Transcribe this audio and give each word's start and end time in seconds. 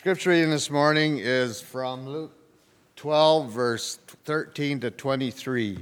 Scripture 0.00 0.30
reading 0.30 0.48
this 0.48 0.70
morning 0.70 1.18
is 1.18 1.60
from 1.60 2.08
Luke 2.08 2.32
12, 2.96 3.50
verse 3.50 3.98
13 4.24 4.80
to 4.80 4.90
23. 4.90 5.78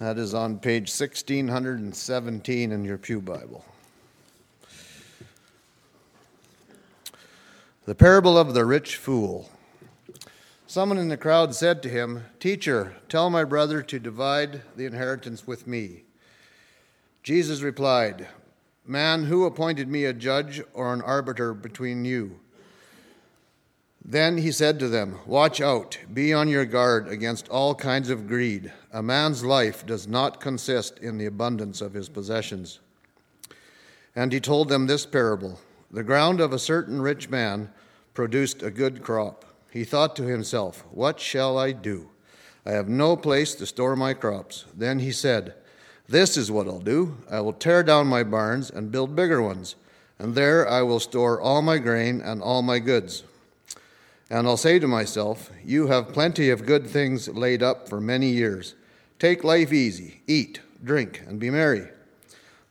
That 0.00 0.16
is 0.16 0.32
on 0.32 0.58
page 0.58 0.88
1617 0.88 2.72
in 2.72 2.84
your 2.86 2.96
Pew 2.96 3.20
Bible. 3.20 3.66
The 7.84 7.94
parable 7.94 8.38
of 8.38 8.54
the 8.54 8.64
rich 8.64 8.96
fool. 8.96 9.50
Someone 10.66 10.96
in 10.96 11.08
the 11.08 11.18
crowd 11.18 11.54
said 11.54 11.82
to 11.82 11.90
him, 11.90 12.24
Teacher, 12.40 12.96
tell 13.10 13.28
my 13.28 13.44
brother 13.44 13.82
to 13.82 13.98
divide 13.98 14.62
the 14.74 14.86
inheritance 14.86 15.46
with 15.46 15.66
me. 15.66 16.04
Jesus 17.22 17.60
replied, 17.60 18.28
Man, 18.86 19.24
who 19.24 19.44
appointed 19.44 19.88
me 19.88 20.06
a 20.06 20.14
judge 20.14 20.62
or 20.72 20.94
an 20.94 21.02
arbiter 21.02 21.52
between 21.52 22.06
you? 22.06 22.40
Then 24.04 24.38
he 24.38 24.50
said 24.50 24.80
to 24.80 24.88
them, 24.88 25.18
Watch 25.26 25.60
out, 25.60 25.96
be 26.12 26.32
on 26.32 26.48
your 26.48 26.64
guard 26.64 27.06
against 27.06 27.48
all 27.48 27.74
kinds 27.74 28.10
of 28.10 28.26
greed. 28.26 28.72
A 28.92 29.02
man's 29.02 29.44
life 29.44 29.86
does 29.86 30.08
not 30.08 30.40
consist 30.40 30.98
in 30.98 31.18
the 31.18 31.26
abundance 31.26 31.80
of 31.80 31.94
his 31.94 32.08
possessions. 32.08 32.80
And 34.16 34.32
he 34.32 34.40
told 34.40 34.68
them 34.68 34.86
this 34.86 35.06
parable 35.06 35.60
The 35.90 36.02
ground 36.02 36.40
of 36.40 36.52
a 36.52 36.58
certain 36.58 37.00
rich 37.00 37.30
man 37.30 37.70
produced 38.12 38.62
a 38.62 38.70
good 38.70 39.02
crop. 39.02 39.44
He 39.70 39.84
thought 39.84 40.16
to 40.16 40.24
himself, 40.24 40.84
What 40.90 41.20
shall 41.20 41.56
I 41.56 41.70
do? 41.72 42.10
I 42.66 42.72
have 42.72 42.88
no 42.88 43.16
place 43.16 43.54
to 43.56 43.66
store 43.66 43.96
my 43.96 44.14
crops. 44.14 44.64
Then 44.76 44.98
he 44.98 45.12
said, 45.12 45.54
This 46.08 46.36
is 46.36 46.50
what 46.50 46.66
I'll 46.66 46.80
do 46.80 47.16
I 47.30 47.40
will 47.40 47.52
tear 47.52 47.84
down 47.84 48.08
my 48.08 48.24
barns 48.24 48.68
and 48.68 48.90
build 48.90 49.14
bigger 49.14 49.40
ones, 49.40 49.76
and 50.18 50.34
there 50.34 50.68
I 50.68 50.82
will 50.82 51.00
store 51.00 51.40
all 51.40 51.62
my 51.62 51.78
grain 51.78 52.20
and 52.20 52.42
all 52.42 52.62
my 52.62 52.80
goods. 52.80 53.22
And 54.32 54.46
I'll 54.46 54.56
say 54.56 54.78
to 54.78 54.88
myself, 54.88 55.50
You 55.62 55.88
have 55.88 56.14
plenty 56.14 56.48
of 56.48 56.64
good 56.64 56.86
things 56.86 57.28
laid 57.28 57.62
up 57.62 57.86
for 57.86 58.00
many 58.00 58.30
years. 58.30 58.74
Take 59.18 59.44
life 59.44 59.74
easy, 59.74 60.22
eat, 60.26 60.58
drink, 60.82 61.22
and 61.26 61.38
be 61.38 61.50
merry. 61.50 61.88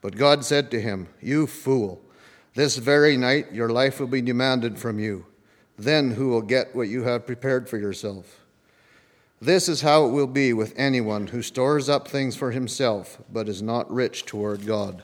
But 0.01 0.15
God 0.15 0.43
said 0.43 0.71
to 0.71 0.81
him, 0.81 1.07
You 1.21 1.45
fool, 1.45 2.01
this 2.55 2.77
very 2.77 3.15
night 3.15 3.53
your 3.53 3.69
life 3.69 3.99
will 3.99 4.07
be 4.07 4.23
demanded 4.23 4.79
from 4.79 4.97
you. 4.97 5.27
Then 5.77 6.09
who 6.09 6.29
will 6.29 6.41
get 6.41 6.75
what 6.75 6.87
you 6.87 7.03
have 7.03 7.27
prepared 7.27 7.69
for 7.69 7.77
yourself? 7.77 8.39
This 9.39 9.69
is 9.69 9.81
how 9.81 10.05
it 10.05 10.11
will 10.11 10.25
be 10.25 10.53
with 10.53 10.73
anyone 10.75 11.27
who 11.27 11.43
stores 11.43 11.89
up 11.89 12.07
things 12.07 12.35
for 12.35 12.49
himself, 12.49 13.19
but 13.31 13.47
is 13.47 13.61
not 13.61 13.91
rich 13.93 14.25
toward 14.25 14.65
God. 14.65 15.03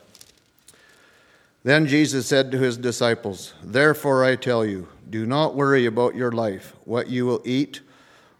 Then 1.67 1.85
Jesus 1.85 2.25
said 2.25 2.49
to 2.51 2.57
his 2.57 2.77
disciples, 2.77 3.53
Therefore 3.61 4.23
I 4.23 4.37
tell 4.37 4.65
you, 4.65 4.87
do 5.09 5.25
not 5.25 5.53
worry 5.53 5.85
about 5.85 6.15
your 6.15 6.31
life, 6.31 6.73
what 6.85 7.09
you 7.09 7.25
will 7.25 7.41
eat, 7.43 7.81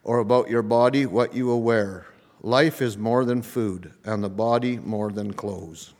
or 0.05 0.19
about 0.19 0.49
your 0.49 0.61
body, 0.61 1.05
what 1.05 1.35
you 1.35 1.45
will 1.45 1.61
wear. 1.61 2.05
Life 2.41 2.81
is 2.81 2.97
more 2.97 3.25
than 3.25 3.41
food, 3.41 3.91
and 4.05 4.23
the 4.23 4.29
body 4.29 4.77
more 4.77 5.11
than 5.11 5.33
clothes. 5.33 5.93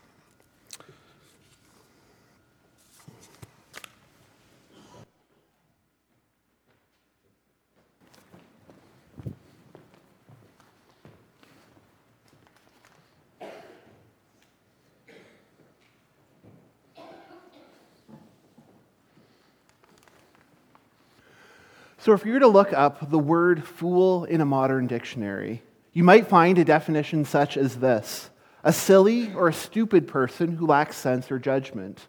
So, 22.08 22.14
if 22.14 22.24
you 22.24 22.32
were 22.32 22.40
to 22.40 22.48
look 22.48 22.72
up 22.72 23.10
the 23.10 23.18
word 23.18 23.66
fool 23.66 24.24
in 24.24 24.40
a 24.40 24.46
modern 24.46 24.86
dictionary, 24.86 25.62
you 25.92 26.02
might 26.02 26.26
find 26.26 26.56
a 26.56 26.64
definition 26.64 27.26
such 27.26 27.58
as 27.58 27.80
this 27.80 28.30
a 28.64 28.72
silly 28.72 29.34
or 29.34 29.48
a 29.48 29.52
stupid 29.52 30.08
person 30.08 30.56
who 30.56 30.66
lacks 30.66 30.96
sense 30.96 31.30
or 31.30 31.38
judgment. 31.38 32.06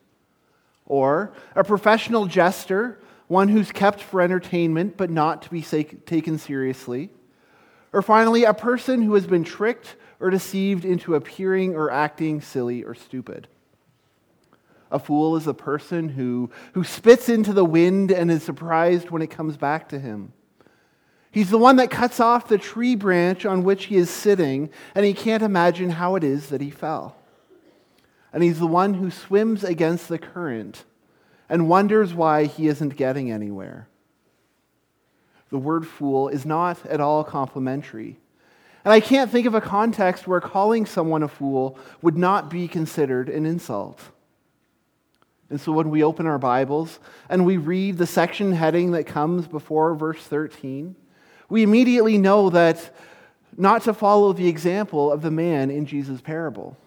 Or 0.86 1.34
a 1.54 1.66
professional 1.66 2.28
jester, 2.28 2.98
one 3.28 3.50
who's 3.50 3.74
kept 3.74 4.02
for 4.02 4.22
entertainment 4.22 4.96
but 4.96 5.10
not 5.10 5.42
to 5.42 5.50
be 5.50 5.62
taken 5.64 6.38
seriously. 6.38 7.10
Or 7.92 8.02
finally, 8.02 8.46
a 8.46 8.54
person 8.54 9.02
who 9.02 9.16
has 9.16 9.28
been 9.28 9.44
tricked 9.44 9.98
or 10.22 10.30
deceived 10.30 10.86
into 10.86 11.16
appearing 11.16 11.76
or 11.76 11.92
acting 11.92 12.40
silly 12.40 12.86
or 12.86 12.96
stupid. 12.96 13.50
A 14.92 15.00
fool 15.00 15.36
is 15.36 15.46
a 15.48 15.54
person 15.54 16.10
who, 16.10 16.50
who 16.74 16.84
spits 16.84 17.30
into 17.30 17.54
the 17.54 17.66
wind 17.66 18.12
and 18.12 18.32
is 18.32 18.44
surprised 18.44 19.12
when 19.12 19.22
it 19.22 19.30
comes 19.30 19.56
back 19.56 19.90
to 19.90 20.00
him. 20.00 20.34
He's 21.32 21.52
the 21.52 21.60
one 21.60 21.76
that 21.76 21.92
cuts 21.92 22.20
off 22.20 22.48
the 22.48 22.58
tree 22.58 22.96
branch 22.96 23.46
on 23.46 23.64
which 23.64 23.86
he 23.86 23.98
is 23.98 24.10
sitting, 24.10 24.72
and 24.96 25.06
he 25.06 25.14
can't 25.14 25.44
imagine 25.44 25.92
how 25.92 26.16
it 26.16 26.24
is 26.24 26.50
that 26.50 26.62
he 26.62 26.72
fell. 26.72 27.16
And 28.34 28.42
he's 28.42 28.60
the 28.60 28.68
one 28.68 28.96
who 28.96 29.12
swims 29.12 29.64
against 29.64 30.08
the 30.08 30.18
current 30.18 30.86
and 31.48 31.70
wonders 31.70 32.14
why 32.14 32.46
he 32.46 32.68
isn't 32.68 32.96
getting 32.96 33.32
anywhere. 33.32 33.88
The 35.50 35.58
word 35.58 35.88
fool 35.88 36.30
is 36.30 36.46
not 36.46 36.84
at 36.86 37.02
all 37.02 37.24
complimentary. 37.24 38.20
And 38.86 38.94
I 38.94 39.00
can't 39.00 39.32
think 39.32 39.46
of 39.46 39.56
a 39.56 39.62
context 39.62 40.28
where 40.28 40.40
calling 40.40 40.86
someone 40.86 41.24
a 41.24 41.28
fool 41.28 41.78
would 42.02 42.18
not 42.18 42.50
be 42.50 42.68
considered 42.68 43.30
an 43.30 43.46
insult. 43.46 44.00
And 45.50 45.60
so 45.60 45.72
when 45.72 45.90
we 45.90 46.04
open 46.04 46.28
our 46.28 46.38
Bibles 46.38 47.00
and 47.28 47.46
we 47.46 47.58
read 47.58 47.98
the 47.98 48.06
section 48.06 48.52
heading 48.52 48.92
that 48.92 49.06
comes 49.06 49.48
before 49.48 49.96
verse 49.96 50.24
13, 50.24 50.96
we 51.50 51.64
immediately 51.64 52.18
know 52.18 52.50
that 52.52 52.96
not 53.58 53.84
to 53.84 53.94
follow 53.94 54.32
the 54.32 54.48
example 54.48 55.12
of 55.12 55.22
the 55.22 55.32
man 55.32 55.72
in 55.72 55.86
Jesus' 55.86 56.22
parable. 56.22 56.78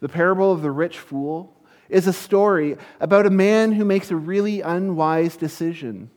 The 0.00 0.08
parable 0.08 0.52
of 0.52 0.62
the 0.62 0.70
rich 0.70 0.98
fool 0.98 1.54
is 1.88 2.06
a 2.06 2.12
story 2.12 2.76
about 3.00 3.26
a 3.26 3.30
man 3.30 3.72
who 3.72 3.84
makes 3.84 4.10
a 4.10 4.16
really 4.16 4.60
unwise 4.60 5.36
decision 5.36 6.10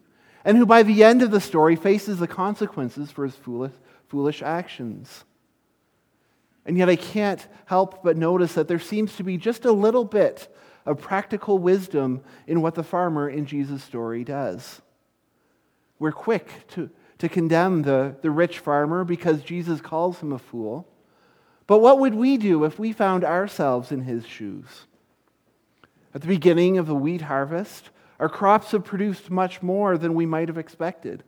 and 0.46 0.58
who, 0.58 0.66
by 0.66 0.84
the 0.84 1.04
end 1.04 1.22
of 1.22 1.32
the 1.32 1.40
story, 1.40 1.76
faces 1.76 2.20
the 2.20 2.28
consequences 2.28 3.12
for 3.12 3.24
his 3.24 3.36
foolish, 3.36 3.72
foolish 4.10 4.42
actions. 4.42 5.24
And 6.66 6.78
yet, 6.78 6.90
I 6.90 6.96
can't 6.96 7.46
help 7.66 8.04
but 8.04 8.18
notice 8.18 8.54
that 8.54 8.68
there 8.68 8.80
seems 8.80 9.16
to 9.16 9.24
be 9.24 9.38
just 9.38 9.66
a 9.66 9.72
little 9.72 10.06
bit 10.06 10.54
of 10.86 11.00
practical 11.00 11.58
wisdom 11.58 12.22
in 12.48 12.62
what 12.62 12.76
the 12.76 12.84
farmer 12.84 13.30
in 13.30 13.46
Jesus' 13.46 13.84
story 13.84 14.24
does. 14.24 14.82
We're 16.00 16.12
quick 16.12 16.68
to, 16.70 16.90
to 17.20 17.30
condemn 17.30 17.84
the, 17.84 18.16
the 18.22 18.32
rich 18.32 18.60
farmer 18.60 19.04
because 19.04 19.42
Jesus 19.42 19.80
calls 19.80 20.20
him 20.20 20.34
a 20.34 20.40
fool. 20.40 20.88
But 21.68 21.80
what 21.80 22.00
would 22.00 22.16
we 22.16 22.38
do 22.38 22.66
if 22.66 22.78
we 22.78 22.92
found 22.92 23.24
ourselves 23.24 23.92
in 23.92 24.02
his 24.02 24.26
shoes? 24.26 24.86
At 26.14 26.22
the 26.22 26.28
beginning 26.28 26.78
of 26.78 26.88
the 26.88 26.96
wheat 26.96 27.22
harvest, 27.22 27.90
our 28.20 28.30
crops 28.30 28.72
have 28.72 28.84
produced 28.84 29.32
much 29.32 29.62
more 29.62 29.98
than 29.98 30.14
we 30.14 30.26
might 30.26 30.48
have 30.48 30.58
expected. 30.58 31.24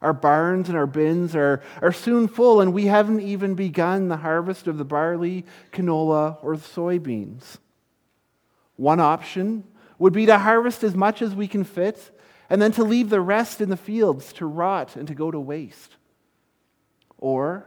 Our 0.00 0.12
barns 0.12 0.68
and 0.68 0.78
our 0.78 0.86
bins 0.86 1.34
are, 1.34 1.62
are 1.82 1.92
soon 1.92 2.28
full, 2.28 2.60
and 2.60 2.72
we 2.72 2.86
haven't 2.86 3.20
even 3.20 3.54
begun 3.54 4.08
the 4.08 4.18
harvest 4.18 4.66
of 4.66 4.78
the 4.78 4.84
barley, 4.84 5.44
canola, 5.72 6.38
or 6.42 6.56
the 6.56 6.62
soybeans. 6.62 7.58
One 8.78 9.00
option 9.00 9.64
would 9.98 10.12
be 10.12 10.26
to 10.26 10.38
harvest 10.38 10.84
as 10.84 10.94
much 10.94 11.20
as 11.20 11.34
we 11.34 11.48
can 11.48 11.64
fit 11.64 12.16
and 12.48 12.62
then 12.62 12.70
to 12.72 12.84
leave 12.84 13.10
the 13.10 13.20
rest 13.20 13.60
in 13.60 13.68
the 13.68 13.76
fields 13.76 14.32
to 14.34 14.46
rot 14.46 14.94
and 14.94 15.08
to 15.08 15.14
go 15.14 15.30
to 15.30 15.40
waste. 15.40 15.96
Or, 17.18 17.66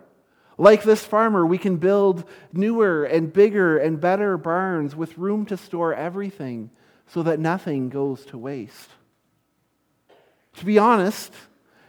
like 0.57 0.83
this 0.83 1.03
farmer, 1.03 1.45
we 1.45 1.57
can 1.57 1.75
build 1.75 2.23
newer 2.53 3.03
and 3.03 3.31
bigger 3.31 3.77
and 3.77 3.99
better 3.99 4.37
barns 4.37 4.95
with 4.95 5.17
room 5.17 5.45
to 5.47 5.57
store 5.57 5.93
everything 5.93 6.71
so 7.07 7.23
that 7.23 7.39
nothing 7.39 7.89
goes 7.89 8.25
to 8.27 8.37
waste. 8.37 8.89
To 10.55 10.65
be 10.65 10.79
honest, 10.79 11.33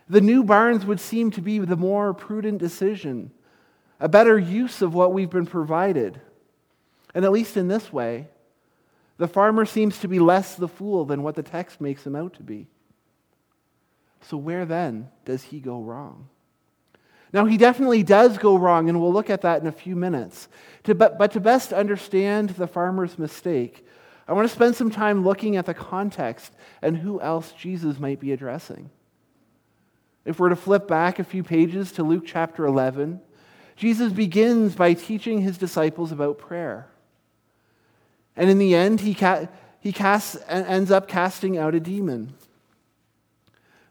the 0.09 0.21
new 0.21 0.43
barns 0.43 0.85
would 0.85 1.01
seem 1.01 1.31
to 1.31 1.41
be 1.41 1.61
the 1.61 1.77
more 1.77 2.13
prudent 2.13 2.59
decision, 2.59 3.31
a 4.01 4.09
better 4.09 4.37
use 4.37 4.83
of 4.83 4.95
what 4.95 5.13
we've 5.13 5.31
been 5.31 5.47
provided. 5.47 6.21
And 7.15 7.25
at 7.25 7.31
least 7.31 7.57
in 7.57 7.69
this 7.69 7.93
way, 7.93 8.27
the 9.23 9.29
farmer 9.29 9.65
seems 9.65 9.99
to 9.99 10.09
be 10.09 10.19
less 10.19 10.57
the 10.57 10.67
fool 10.67 11.05
than 11.05 11.23
what 11.23 11.37
the 11.37 11.45
text 11.45 11.81
makes 11.81 12.05
him 12.05 12.17
out 12.17 12.35
to 12.35 12.43
be. 12.43 12.67
So, 14.23 14.37
where 14.37 14.65
then 14.65 15.11
does 15.25 15.45
he 15.45 15.61
go 15.61 15.81
wrong? 15.81 16.29
Now, 17.33 17.45
he 17.45 17.57
definitely 17.57 18.03
does 18.03 18.37
go 18.37 18.57
wrong, 18.57 18.89
and 18.89 19.01
we'll 19.01 19.13
look 19.13 19.31
at 19.31 19.43
that 19.43 19.61
in 19.61 19.69
a 19.69 19.73
few 19.73 19.95
minutes. 19.95 20.49
But, 20.83 21.31
to 21.31 21.39
best 21.39 21.73
understand 21.73 22.51
the 22.51 22.67
farmer's 22.67 23.17
mistake, 23.17 23.87
I 24.27 24.33
want 24.33 24.49
to 24.49 24.55
spend 24.57 24.75
some 24.75 24.91
time 24.91 25.23
looking 25.23 25.55
at 25.55 25.67
the 25.67 25.75
context 25.75 26.53
and 26.83 26.97
who 26.97 27.21
else 27.21 27.53
Jesus 27.53 28.01
might 28.01 28.19
be 28.19 28.33
addressing. 28.33 28.91
If 30.25 30.41
we're 30.41 30.49
to 30.49 30.57
flip 30.57 30.89
back 30.89 31.21
a 31.21 31.25
few 31.25 31.45
pages 31.45 31.93
to 31.93 32.03
Luke 32.03 32.25
chapter 32.27 32.67
11, 32.67 33.21
Jesus 33.77 34.13
begins 34.13 34.75
by 34.75 34.95
teaching 34.95 35.43
his 35.43 35.59
disciples 35.59 36.11
about 36.11 36.39
prayer. 36.39 36.89
And 38.37 38.49
in 38.49 38.59
the 38.59 38.75
end, 38.75 39.01
he, 39.01 39.15
ca- 39.15 39.47
he 39.81 39.93
casts, 39.93 40.37
ends 40.49 40.91
up 40.91 41.09
casting 41.09 41.59
out 41.59 41.75
a 41.75 41.81
demon. 41.81 42.35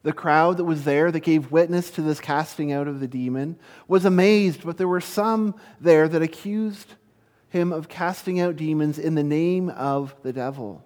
The 0.03 0.13
crowd 0.13 0.57
that 0.57 0.65
was 0.65 0.83
there 0.83 1.11
that 1.11 1.19
gave 1.19 1.51
witness 1.51 1.91
to 1.91 2.01
this 2.01 2.19
casting 2.19 2.71
out 2.71 2.87
of 2.87 2.99
the 2.99 3.07
demon 3.07 3.57
was 3.87 4.03
amazed, 4.03 4.63
but 4.63 4.77
there 4.77 4.87
were 4.87 5.01
some 5.01 5.53
there 5.79 6.07
that 6.07 6.23
accused 6.23 6.95
him 7.49 7.71
of 7.71 7.87
casting 7.87 8.39
out 8.39 8.55
demons 8.55 8.97
in 8.97 9.13
the 9.13 9.23
name 9.23 9.69
of 9.69 10.15
the 10.23 10.33
devil. 10.33 10.83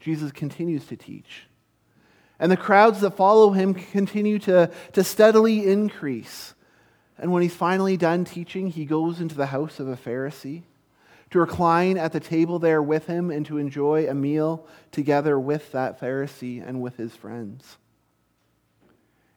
Jesus 0.00 0.30
continues 0.30 0.86
to 0.86 0.96
teach. 0.96 1.44
And 2.38 2.52
the 2.52 2.56
crowds 2.56 3.00
that 3.00 3.16
follow 3.16 3.52
him 3.52 3.74
continue 3.74 4.38
to, 4.40 4.70
to 4.92 5.02
steadily 5.02 5.66
increase. 5.66 6.54
And 7.16 7.32
when 7.32 7.42
he's 7.42 7.54
finally 7.54 7.96
done 7.96 8.24
teaching, 8.24 8.68
he 8.68 8.84
goes 8.84 9.20
into 9.20 9.34
the 9.34 9.46
house 9.46 9.80
of 9.80 9.88
a 9.88 9.96
Pharisee 9.96 10.62
to 11.30 11.40
recline 11.40 11.98
at 11.98 12.12
the 12.12 12.20
table 12.20 12.58
there 12.58 12.82
with 12.82 13.06
him 13.06 13.30
and 13.30 13.44
to 13.46 13.58
enjoy 13.58 14.08
a 14.08 14.14
meal 14.14 14.66
together 14.90 15.38
with 15.38 15.72
that 15.72 16.00
Pharisee 16.00 16.66
and 16.66 16.80
with 16.80 16.96
his 16.96 17.14
friends. 17.14 17.76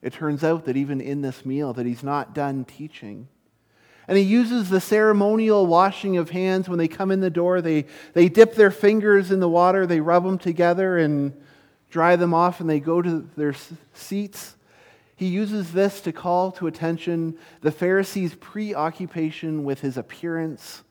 It 0.01 0.13
turns 0.13 0.43
out 0.43 0.65
that 0.65 0.77
even 0.77 1.01
in 1.01 1.21
this 1.21 1.45
meal 1.45 1.73
that 1.73 1.85
he's 1.85 2.03
not 2.03 2.33
done 2.33 2.65
teaching. 2.65 3.27
And 4.07 4.17
he 4.17 4.23
uses 4.23 4.69
the 4.69 4.81
ceremonial 4.81 5.67
washing 5.67 6.17
of 6.17 6.31
hands 6.31 6.67
when 6.67 6.79
they 6.79 6.87
come 6.87 7.11
in 7.11 7.19
the 7.19 7.29
door. 7.29 7.61
They, 7.61 7.85
they 8.13 8.29
dip 8.29 8.55
their 8.55 8.71
fingers 8.71 9.31
in 9.31 9.39
the 9.39 9.49
water, 9.49 9.85
they 9.85 10.01
rub 10.01 10.23
them 10.23 10.37
together 10.37 10.97
and 10.97 11.33
dry 11.89 12.15
them 12.15 12.33
off, 12.33 12.61
and 12.61 12.69
they 12.69 12.79
go 12.79 13.01
to 13.01 13.29
their 13.35 13.53
seats. 13.93 14.55
He 15.15 15.27
uses 15.27 15.71
this 15.73 16.01
to 16.01 16.11
call 16.11 16.51
to 16.53 16.65
attention 16.65 17.37
the 17.61 17.71
Pharisees' 17.71 18.33
preoccupation 18.35 19.63
with 19.63 19.81
his 19.81 19.97
appearance 19.97 20.81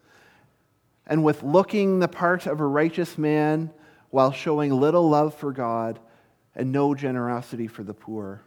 and 1.10 1.24
with 1.24 1.42
looking 1.42 1.98
the 1.98 2.08
part 2.08 2.46
of 2.46 2.60
a 2.60 2.66
righteous 2.66 3.18
man 3.18 3.70
while 4.10 4.30
showing 4.30 4.72
little 4.72 5.10
love 5.10 5.34
for 5.34 5.52
God 5.52 5.98
and 6.54 6.70
no 6.70 6.94
generosity 6.94 7.66
for 7.66 7.82
the 7.82 7.92
poor. 7.92 8.42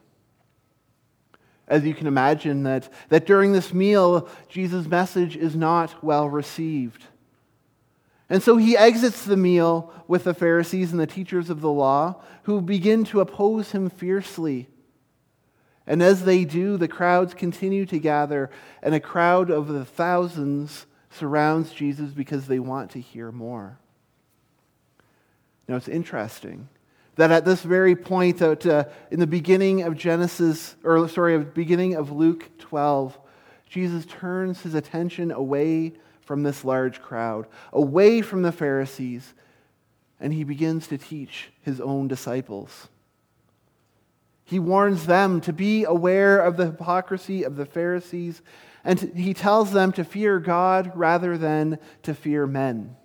As 1.67 1.83
you 1.83 1.93
can 1.93 2.07
imagine, 2.07 2.63
that, 2.63 2.91
that 3.09 3.25
during 3.25 3.51
this 3.51 3.73
meal, 3.73 4.29
Jesus' 4.47 4.87
message 4.87 5.35
is 5.35 5.55
not 5.55 6.03
well 6.03 6.29
received. 6.29 7.03
And 8.29 8.41
so 8.41 8.55
he 8.55 8.77
exits 8.77 9.25
the 9.25 9.37
meal 9.37 9.93
with 10.07 10.23
the 10.23 10.33
Pharisees 10.33 10.91
and 10.91 10.99
the 10.99 11.05
teachers 11.05 11.49
of 11.49 11.59
the 11.59 11.71
law, 11.71 12.21
who 12.43 12.61
begin 12.61 13.03
to 13.05 13.19
oppose 13.19 13.71
him 13.71 13.89
fiercely. 13.89 14.69
And 15.85 16.01
as 16.01 16.23
they 16.23 16.45
do, 16.45 16.77
the 16.77 16.87
crowds 16.87 17.33
continue 17.33 17.85
to 17.87 17.99
gather, 17.99 18.49
and 18.81 18.95
a 18.95 19.01
crowd 19.01 19.49
of 19.49 19.67
the 19.67 19.83
thousands 19.83 20.85
surrounds 21.13 21.71
Jesus 21.71 22.11
because 22.11 22.47
they 22.47 22.59
want 22.59 22.91
to 22.91 22.99
hear 22.99 23.31
more. 23.31 23.77
Now, 25.67 25.75
it's 25.75 25.87
interesting 25.87 26.67
that 27.15 27.31
at 27.31 27.45
this 27.45 27.61
very 27.61 27.95
point, 27.95 28.39
that, 28.39 28.65
uh, 28.65 28.85
in 29.11 29.19
the 29.19 29.27
beginning 29.27 29.83
of 29.83 29.95
Genesis, 29.95 30.75
or 30.83 31.07
sorry, 31.07 31.37
beginning 31.37 31.95
of 31.95 32.11
Luke 32.11 32.49
12, 32.57 33.17
Jesus 33.69 34.05
turns 34.05 34.61
his 34.61 34.73
attention 34.73 35.31
away 35.31 35.93
from 36.21 36.43
this 36.43 36.65
large 36.65 37.01
crowd, 37.01 37.47
away 37.71 38.21
from 38.21 38.41
the 38.41 38.51
Pharisees, 38.51 39.33
and 40.19 40.33
he 40.33 40.43
begins 40.43 40.87
to 40.87 40.97
teach 40.97 41.51
his 41.61 41.79
own 41.81 42.07
disciples. 42.07 42.87
He 44.45 44.59
warns 44.59 45.05
them 45.05 45.41
to 45.41 45.53
be 45.53 45.83
aware 45.83 46.39
of 46.39 46.57
the 46.57 46.65
hypocrisy 46.65 47.43
of 47.43 47.55
the 47.55 47.65
Pharisees 47.65 48.41
and 48.83 48.99
he 49.15 49.33
tells 49.33 49.71
them 49.71 49.91
to 49.93 50.03
fear 50.03 50.39
God 50.39 50.91
rather 50.95 51.37
than 51.37 51.79
to 52.03 52.13
fear 52.13 52.45
men. 52.45 52.95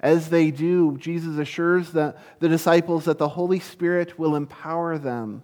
As 0.00 0.30
they 0.30 0.50
do, 0.50 0.96
Jesus 0.96 1.38
assures 1.38 1.90
the, 1.90 2.16
the 2.38 2.48
disciples 2.48 3.04
that 3.04 3.18
the 3.18 3.30
Holy 3.30 3.60
Spirit 3.60 4.18
will 4.18 4.36
empower 4.36 4.96
them 4.96 5.42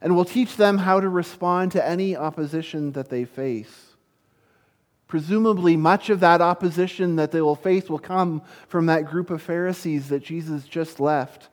and 0.00 0.14
will 0.14 0.24
teach 0.24 0.56
them 0.56 0.78
how 0.78 1.00
to 1.00 1.08
respond 1.08 1.72
to 1.72 1.86
any 1.86 2.16
opposition 2.16 2.92
that 2.92 3.08
they 3.08 3.24
face. 3.24 3.94
Presumably, 5.06 5.76
much 5.76 6.10
of 6.10 6.20
that 6.20 6.40
opposition 6.40 7.16
that 7.16 7.30
they 7.30 7.40
will 7.40 7.54
face 7.54 7.88
will 7.88 7.98
come 7.98 8.42
from 8.68 8.86
that 8.86 9.06
group 9.06 9.30
of 9.30 9.40
Pharisees 9.40 10.08
that 10.08 10.24
Jesus 10.24 10.64
just 10.64 10.98
left. 10.98 11.48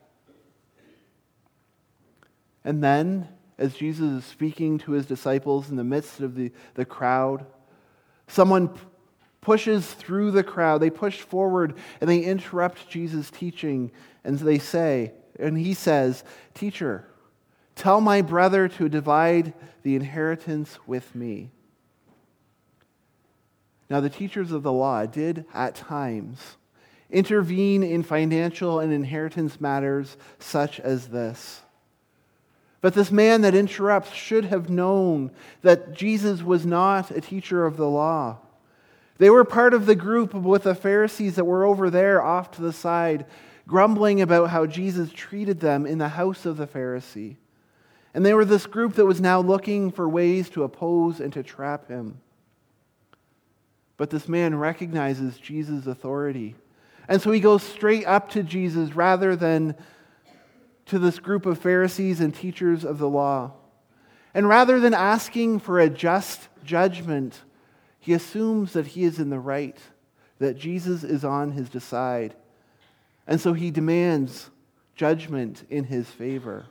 And 2.63 2.83
then, 2.83 3.27
as 3.61 3.75
Jesus 3.75 4.23
is 4.23 4.25
speaking 4.25 4.79
to 4.79 4.91
his 4.91 5.05
disciples 5.05 5.69
in 5.69 5.75
the 5.75 5.83
midst 5.83 6.19
of 6.19 6.35
the, 6.35 6.51
the 6.73 6.85
crowd. 6.85 7.45
Someone 8.27 8.71
pushes 9.39 9.93
through 9.93 10.31
the 10.31 10.43
crowd. 10.43 10.81
They 10.81 10.89
push 10.89 11.19
forward 11.19 11.77
and 11.99 12.09
they 12.09 12.21
interrupt 12.21 12.89
Jesus' 12.89 13.29
teaching. 13.29 13.91
And 14.23 14.39
they 14.39 14.57
say, 14.57 15.13
and 15.39 15.57
he 15.57 15.73
says, 15.73 16.23
Teacher, 16.53 17.07
tell 17.75 18.01
my 18.01 18.21
brother 18.21 18.67
to 18.67 18.89
divide 18.89 19.53
the 19.83 19.95
inheritance 19.95 20.77
with 20.87 21.13
me. 21.15 21.51
Now, 23.89 23.99
the 23.99 24.09
teachers 24.09 24.51
of 24.51 24.63
the 24.63 24.71
law 24.71 25.05
did 25.05 25.45
at 25.53 25.75
times 25.75 26.57
intervene 27.09 27.83
in 27.83 28.03
financial 28.03 28.79
and 28.79 28.93
inheritance 28.93 29.59
matters 29.59 30.15
such 30.39 30.79
as 30.79 31.09
this. 31.09 31.61
But 32.81 32.95
this 32.95 33.11
man 33.11 33.41
that 33.41 33.53
interrupts 33.53 34.11
should 34.11 34.45
have 34.45 34.69
known 34.69 35.31
that 35.61 35.93
Jesus 35.93 36.41
was 36.41 36.65
not 36.65 37.11
a 37.11 37.21
teacher 37.21 37.65
of 37.65 37.77
the 37.77 37.87
law. 37.87 38.39
They 39.19 39.29
were 39.29 39.45
part 39.45 39.75
of 39.75 39.85
the 39.85 39.95
group 39.95 40.33
with 40.33 40.63
the 40.63 40.73
Pharisees 40.73 41.35
that 41.35 41.45
were 41.45 41.63
over 41.63 41.91
there 41.91 42.23
off 42.23 42.49
to 42.51 42.61
the 42.61 42.73
side, 42.73 43.27
grumbling 43.67 44.19
about 44.19 44.49
how 44.49 44.65
Jesus 44.65 45.11
treated 45.13 45.59
them 45.59 45.85
in 45.85 45.99
the 45.99 46.09
house 46.09 46.47
of 46.47 46.57
the 46.57 46.65
Pharisee. 46.65 47.35
And 48.15 48.25
they 48.25 48.33
were 48.33 48.45
this 48.45 48.65
group 48.65 48.95
that 48.95 49.05
was 49.05 49.21
now 49.21 49.39
looking 49.39 49.91
for 49.91 50.09
ways 50.09 50.49
to 50.49 50.63
oppose 50.63 51.19
and 51.19 51.31
to 51.33 51.43
trap 51.43 51.87
him. 51.87 52.19
But 53.95 54.09
this 54.09 54.27
man 54.27 54.55
recognizes 54.55 55.37
Jesus' 55.37 55.85
authority. 55.85 56.55
And 57.07 57.21
so 57.21 57.31
he 57.31 57.39
goes 57.39 57.61
straight 57.61 58.07
up 58.07 58.31
to 58.31 58.41
Jesus 58.41 58.95
rather 58.95 59.35
than 59.35 59.75
to 60.87 60.99
this 60.99 61.19
group 61.19 61.45
of 61.45 61.59
Pharisees 61.59 62.19
and 62.19 62.33
teachers 62.33 62.83
of 62.83 62.97
the 62.97 63.09
law. 63.09 63.53
And 64.33 64.47
rather 64.47 64.79
than 64.79 64.93
asking 64.93 65.59
for 65.59 65.79
a 65.79 65.89
just 65.89 66.47
judgment, 66.63 67.41
he 67.99 68.13
assumes 68.13 68.73
that 68.73 68.87
he 68.87 69.03
is 69.03 69.19
in 69.19 69.29
the 69.29 69.39
right, 69.39 69.77
that 70.39 70.57
Jesus 70.57 71.03
is 71.03 71.23
on 71.23 71.51
his 71.51 71.69
side. 71.83 72.35
And 73.27 73.39
so 73.39 73.53
he 73.53 73.71
demands 73.71 74.49
judgment 74.95 75.63
in 75.69 75.83
his 75.83 76.07
favor. 76.07 76.65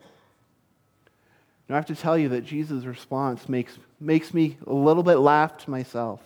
Now, 1.69 1.76
I 1.76 1.79
have 1.79 1.87
to 1.87 1.95
tell 1.95 2.19
you 2.19 2.31
that 2.31 2.45
Jesus' 2.45 2.85
response 2.85 3.49
makes, 3.49 3.79
makes 4.00 4.35
me 4.35 4.57
a 4.67 4.73
little 4.73 5.05
bit 5.05 5.19
laugh 5.19 5.57
to 5.59 5.71
myself. 5.71 6.21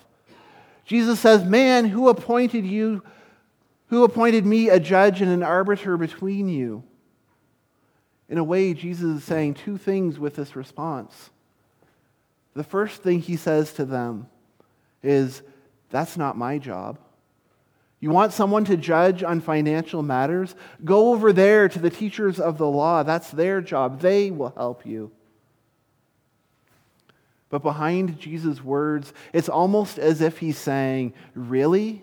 Jesus 0.86 1.20
says, 1.20 1.44
Man, 1.44 1.84
who 1.84 2.08
appointed 2.08 2.64
you? 2.64 3.02
Who 3.88 4.04
appointed 4.04 4.46
me 4.46 4.70
a 4.70 4.80
judge 4.80 5.20
and 5.20 5.30
an 5.30 5.42
arbiter 5.42 5.96
between 5.96 6.48
you? 6.48 6.82
In 8.28 8.38
a 8.38 8.44
way, 8.44 8.74
Jesus 8.74 9.18
is 9.18 9.24
saying 9.24 9.54
two 9.54 9.76
things 9.76 10.18
with 10.18 10.36
this 10.36 10.56
response. 10.56 11.30
The 12.54 12.64
first 12.64 13.02
thing 13.02 13.20
he 13.20 13.36
says 13.36 13.72
to 13.74 13.84
them 13.84 14.28
is, 15.02 15.42
That's 15.90 16.16
not 16.16 16.36
my 16.36 16.58
job. 16.58 16.98
You 18.00 18.10
want 18.10 18.32
someone 18.32 18.64
to 18.66 18.76
judge 18.76 19.22
on 19.22 19.40
financial 19.40 20.02
matters? 20.02 20.54
Go 20.84 21.12
over 21.12 21.32
there 21.32 21.68
to 21.68 21.78
the 21.78 21.90
teachers 21.90 22.38
of 22.38 22.58
the 22.58 22.66
law. 22.66 23.02
That's 23.02 23.30
their 23.30 23.60
job. 23.60 24.00
They 24.00 24.30
will 24.30 24.52
help 24.56 24.84
you. 24.84 25.10
But 27.48 27.62
behind 27.62 28.18
Jesus' 28.18 28.62
words, 28.62 29.12
it's 29.32 29.48
almost 29.48 29.98
as 29.98 30.20
if 30.20 30.38
he's 30.38 30.58
saying, 30.58 31.14
Really? 31.34 32.02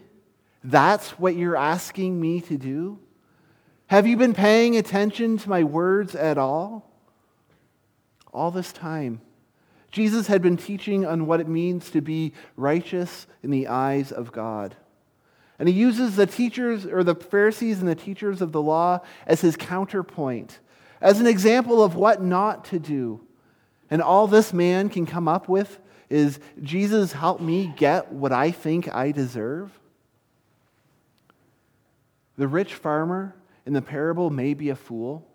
That's 0.63 1.11
what 1.19 1.35
you're 1.35 1.57
asking 1.57 2.19
me 2.21 2.41
to 2.41 2.57
do? 2.57 2.99
Have 3.91 4.07
you 4.07 4.15
been 4.15 4.33
paying 4.33 4.77
attention 4.77 5.37
to 5.39 5.49
my 5.49 5.65
words 5.65 6.15
at 6.15 6.37
all? 6.37 6.89
All 8.33 8.49
this 8.49 8.71
time, 8.71 9.19
Jesus 9.91 10.27
had 10.27 10.41
been 10.41 10.55
teaching 10.55 11.05
on 11.05 11.27
what 11.27 11.41
it 11.41 11.47
means 11.49 11.91
to 11.91 11.99
be 11.99 12.31
righteous 12.55 13.27
in 13.43 13.51
the 13.51 13.67
eyes 13.67 14.13
of 14.13 14.31
God. 14.31 14.77
And 15.59 15.67
he 15.67 15.75
uses 15.75 16.15
the 16.15 16.25
teachers, 16.25 16.85
or 16.85 17.03
the 17.03 17.15
Pharisees 17.15 17.79
and 17.79 17.87
the 17.89 17.93
teachers 17.93 18.41
of 18.41 18.53
the 18.53 18.61
law, 18.61 19.01
as 19.27 19.41
his 19.41 19.57
counterpoint, 19.57 20.59
as 21.01 21.19
an 21.19 21.27
example 21.27 21.83
of 21.83 21.93
what 21.93 22.23
not 22.23 22.63
to 22.67 22.79
do. 22.79 23.19
And 23.89 24.01
all 24.01 24.25
this 24.25 24.53
man 24.53 24.87
can 24.87 25.05
come 25.05 25.27
up 25.27 25.49
with 25.49 25.79
is 26.09 26.39
Jesus, 26.63 27.11
help 27.11 27.41
me 27.41 27.73
get 27.75 28.09
what 28.09 28.31
I 28.31 28.51
think 28.51 28.87
I 28.95 29.11
deserve. 29.11 29.77
The 32.37 32.47
rich 32.47 32.73
farmer 32.73 33.35
in 33.65 33.73
the 33.73 33.81
parable 33.81 34.29
may 34.29 34.53
be 34.53 34.69
a 34.69 34.75
fool. 34.75 35.27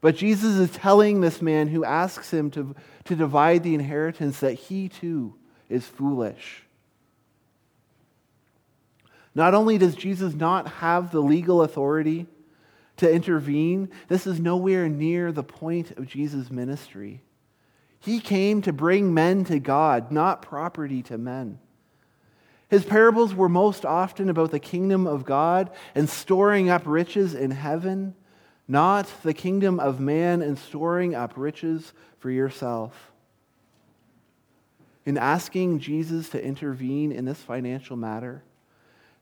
But 0.00 0.16
Jesus 0.16 0.56
is 0.56 0.70
telling 0.70 1.20
this 1.20 1.40
man 1.40 1.68
who 1.68 1.84
asks 1.84 2.30
him 2.30 2.50
to, 2.50 2.74
to 3.04 3.16
divide 3.16 3.62
the 3.62 3.74
inheritance 3.74 4.40
that 4.40 4.52
he 4.52 4.88
too 4.88 5.34
is 5.68 5.86
foolish. 5.86 6.62
Not 9.34 9.54
only 9.54 9.78
does 9.78 9.94
Jesus 9.94 10.34
not 10.34 10.68
have 10.68 11.10
the 11.10 11.20
legal 11.20 11.62
authority 11.62 12.26
to 12.98 13.10
intervene, 13.10 13.88
this 14.08 14.26
is 14.26 14.38
nowhere 14.38 14.88
near 14.88 15.32
the 15.32 15.42
point 15.42 15.92
of 15.92 16.06
Jesus' 16.06 16.50
ministry. 16.50 17.22
He 17.98 18.20
came 18.20 18.60
to 18.62 18.72
bring 18.72 19.14
men 19.14 19.44
to 19.46 19.58
God, 19.58 20.12
not 20.12 20.42
property 20.42 21.02
to 21.04 21.16
men. 21.16 21.58
His 22.74 22.84
parables 22.84 23.36
were 23.36 23.48
most 23.48 23.84
often 23.84 24.28
about 24.28 24.50
the 24.50 24.58
kingdom 24.58 25.06
of 25.06 25.24
God 25.24 25.70
and 25.94 26.10
storing 26.10 26.70
up 26.70 26.82
riches 26.86 27.32
in 27.32 27.52
heaven, 27.52 28.16
not 28.66 29.08
the 29.22 29.32
kingdom 29.32 29.78
of 29.78 30.00
man 30.00 30.42
and 30.42 30.58
storing 30.58 31.14
up 31.14 31.34
riches 31.36 31.92
for 32.18 32.32
yourself. 32.32 33.12
In 35.06 35.16
asking 35.16 35.78
Jesus 35.78 36.30
to 36.30 36.44
intervene 36.44 37.12
in 37.12 37.26
this 37.26 37.38
financial 37.38 37.96
matter, 37.96 38.42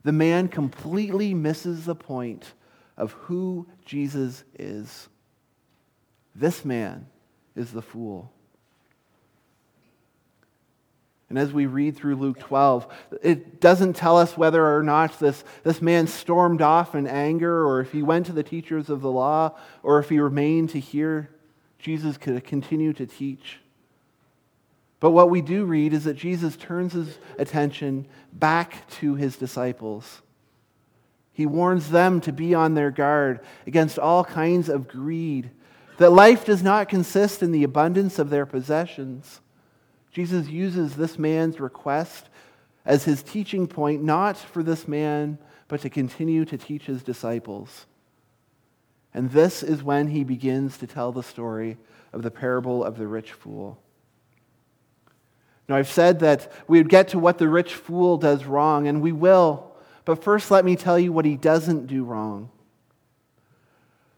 the 0.01 0.11
man 0.11 0.47
completely 0.47 1.35
misses 1.35 1.85
the 1.85 1.93
point 1.93 2.53
of 2.97 3.11
who 3.11 3.67
Jesus 3.85 4.43
is. 4.57 5.09
This 6.33 6.65
man 6.65 7.05
is 7.55 7.71
the 7.71 7.83
fool. 7.83 8.33
And 11.29 11.39
as 11.39 11.51
we 11.51 11.65
read 11.65 11.95
through 11.95 12.17
Luke 12.17 12.39
12, 12.39 12.87
it 13.21 13.59
doesn't 13.59 13.95
tell 13.95 14.17
us 14.17 14.37
whether 14.37 14.75
or 14.75 14.83
not 14.83 15.19
this, 15.19 15.43
this 15.63 15.81
man 15.81 16.07
stormed 16.07 16.61
off 16.61 16.95
in 16.95 17.07
anger, 17.07 17.65
or 17.65 17.79
if 17.79 17.91
he 17.91 18.03
went 18.03 18.27
to 18.27 18.33
the 18.33 18.43
teachers 18.43 18.89
of 18.89 19.01
the 19.01 19.11
law, 19.11 19.57
or 19.81 19.99
if 19.99 20.09
he 20.09 20.19
remained 20.19 20.69
to 20.71 20.79
hear 20.79 21.29
Jesus 21.79 22.17
could 22.17 22.43
continue 22.43 22.93
to 22.93 23.05
teach. 23.05 23.59
But 24.99 25.11
what 25.11 25.29
we 25.29 25.41
do 25.41 25.65
read 25.65 25.93
is 25.93 26.05
that 26.05 26.13
Jesus 26.13 26.55
turns 26.55 26.93
his 26.93 27.17
attention 27.37 28.07
back 28.31 28.89
to 28.91 29.15
his 29.15 29.35
disciples. 29.35 30.21
He 31.33 31.45
warns 31.45 31.89
them 31.89 32.21
to 32.21 32.31
be 32.31 32.53
on 32.53 32.75
their 32.75 32.91
guard 32.91 33.41
against 33.65 33.99
all 33.99 34.23
kinds 34.23 34.69
of 34.69 34.87
greed, 34.87 35.49
that 35.97 36.11
life 36.11 36.45
does 36.45 36.63
not 36.63 36.89
consist 36.89 37.43
in 37.43 37.51
the 37.51 37.63
abundance 37.63 38.19
of 38.19 38.29
their 38.29 38.45
possessions 38.45 39.41
Jesus 40.13 40.47
uses 40.47 40.95
this 40.95 41.17
man's 41.17 41.59
request 41.59 42.29
as 42.85 43.03
his 43.03 43.23
teaching 43.23 43.67
point, 43.67 44.03
not 44.03 44.37
for 44.37 44.61
this 44.61 44.87
man, 44.87 45.39
but 45.67 45.81
to 45.81 45.89
continue 45.89 46.45
to 46.45 46.57
teach 46.57 46.85
his 46.85 47.01
disciples. 47.01 47.87
And 49.13 49.31
this 49.31 49.63
is 49.63 49.83
when 49.83 50.07
he 50.07 50.23
begins 50.23 50.77
to 50.77 50.87
tell 50.87 51.11
the 51.11 51.23
story 51.23 51.77
of 52.13 52.21
the 52.21 52.31
parable 52.31 52.83
of 52.83 52.97
the 52.97 53.07
rich 53.07 53.31
fool. 53.31 53.79
Now, 55.67 55.77
I've 55.77 55.89
said 55.89 56.19
that 56.19 56.51
we 56.67 56.77
would 56.77 56.89
get 56.89 57.07
to 57.09 57.19
what 57.19 57.39
the 57.39 57.49
rich 57.49 57.73
fool 57.73 58.17
does 58.17 58.45
wrong, 58.45 58.87
and 58.87 59.01
we 59.01 59.11
will. 59.11 59.71
But 60.05 60.23
first, 60.23 60.51
let 60.51 60.65
me 60.65 60.75
tell 60.75 60.99
you 60.99 61.11
what 61.11 61.25
he 61.25 61.37
doesn't 61.37 61.87
do 61.87 62.03
wrong. 62.03 62.49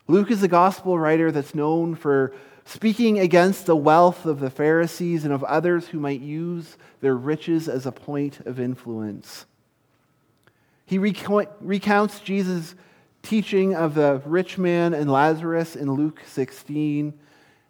Luke 0.07 0.29
is 0.29 0.43
a 0.43 0.47
gospel 0.47 0.99
writer 0.99 1.31
that's 1.31 1.55
known 1.55 1.95
for 1.95 2.33
speaking 2.65 3.19
against 3.19 3.67
the 3.67 3.75
wealth 3.75 4.25
of 4.25 4.39
the 4.39 4.49
Pharisees 4.49 5.23
and 5.23 5.33
of 5.33 5.43
others 5.43 5.87
who 5.87 5.99
might 5.99 6.21
use 6.21 6.77
their 6.99 7.15
riches 7.15 7.69
as 7.69 7.85
a 7.85 7.91
point 7.91 8.39
of 8.41 8.59
influence. 8.59 9.45
He 10.85 10.97
recounts 10.97 12.19
Jesus' 12.19 12.75
teaching 13.21 13.75
of 13.75 13.95
the 13.95 14.21
rich 14.25 14.57
man 14.57 14.93
and 14.93 15.11
Lazarus 15.11 15.75
in 15.75 15.91
Luke 15.91 16.21
16, 16.25 17.13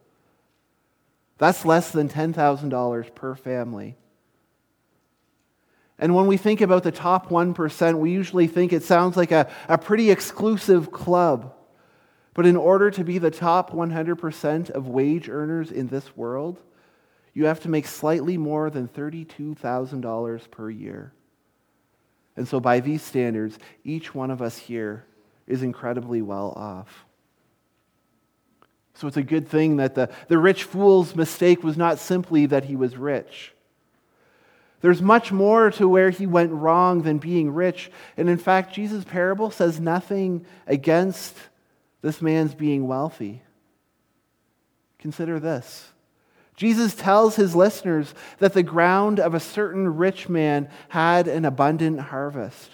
That's 1.37 1.65
less 1.65 1.91
than 1.91 2.07
$10,000 2.09 3.15
per 3.15 3.35
family. 3.35 3.97
And 5.99 6.15
when 6.15 6.27
we 6.27 6.37
think 6.37 6.61
about 6.61 6.83
the 6.83 6.91
top 6.91 7.29
1%, 7.29 7.99
we 7.99 8.11
usually 8.11 8.47
think 8.47 8.71
it 8.71 8.83
sounds 8.83 9.17
like 9.17 9.31
a, 9.31 9.51
a 9.67 9.77
pretty 9.77 10.09
exclusive 10.09 10.91
club. 10.91 11.53
But 12.33 12.45
in 12.45 12.55
order 12.55 12.89
to 12.89 13.03
be 13.03 13.17
the 13.17 13.31
top 13.31 13.71
100% 13.71 14.69
of 14.69 14.87
wage 14.87 15.27
earners 15.27 15.71
in 15.71 15.87
this 15.89 16.15
world, 16.15 16.61
you 17.33 17.45
have 17.45 17.59
to 17.61 17.69
make 17.69 17.85
slightly 17.85 18.37
more 18.37 18.69
than 18.69 18.87
$32,000 18.87 20.51
per 20.51 20.69
year. 20.69 21.13
And 22.37 22.47
so, 22.47 22.61
by 22.61 22.79
these 22.79 23.01
standards, 23.01 23.59
each 23.83 24.15
one 24.15 24.31
of 24.31 24.41
us 24.41 24.57
here 24.57 25.05
is 25.47 25.61
incredibly 25.61 26.21
well 26.21 26.53
off. 26.55 27.05
So, 28.93 29.07
it's 29.07 29.17
a 29.17 29.23
good 29.23 29.49
thing 29.49 29.75
that 29.77 29.95
the, 29.95 30.09
the 30.29 30.37
rich 30.37 30.63
fool's 30.63 31.15
mistake 31.15 31.61
was 31.63 31.75
not 31.75 31.99
simply 31.99 32.45
that 32.45 32.63
he 32.65 32.77
was 32.77 32.95
rich. 32.95 33.53
There's 34.81 35.01
much 35.01 35.31
more 35.31 35.71
to 35.71 35.87
where 35.87 36.09
he 36.09 36.25
went 36.25 36.51
wrong 36.51 37.01
than 37.01 37.17
being 37.17 37.51
rich. 37.51 37.91
And 38.15 38.29
in 38.29 38.37
fact, 38.37 38.73
Jesus' 38.73 39.03
parable 39.03 39.51
says 39.51 39.79
nothing 39.79 40.45
against 40.67 41.35
this 42.01 42.21
man's 42.21 42.55
being 42.55 42.87
wealthy. 42.87 43.41
Consider 44.99 45.39
this. 45.39 45.91
Jesus 46.55 46.93
tells 46.93 47.35
his 47.35 47.55
listeners 47.55 48.13
that 48.39 48.53
the 48.53 48.63
ground 48.63 49.19
of 49.19 49.33
a 49.33 49.39
certain 49.39 49.95
rich 49.95 50.27
man 50.27 50.69
had 50.89 51.27
an 51.27 51.45
abundant 51.45 51.99
harvest. 51.99 52.71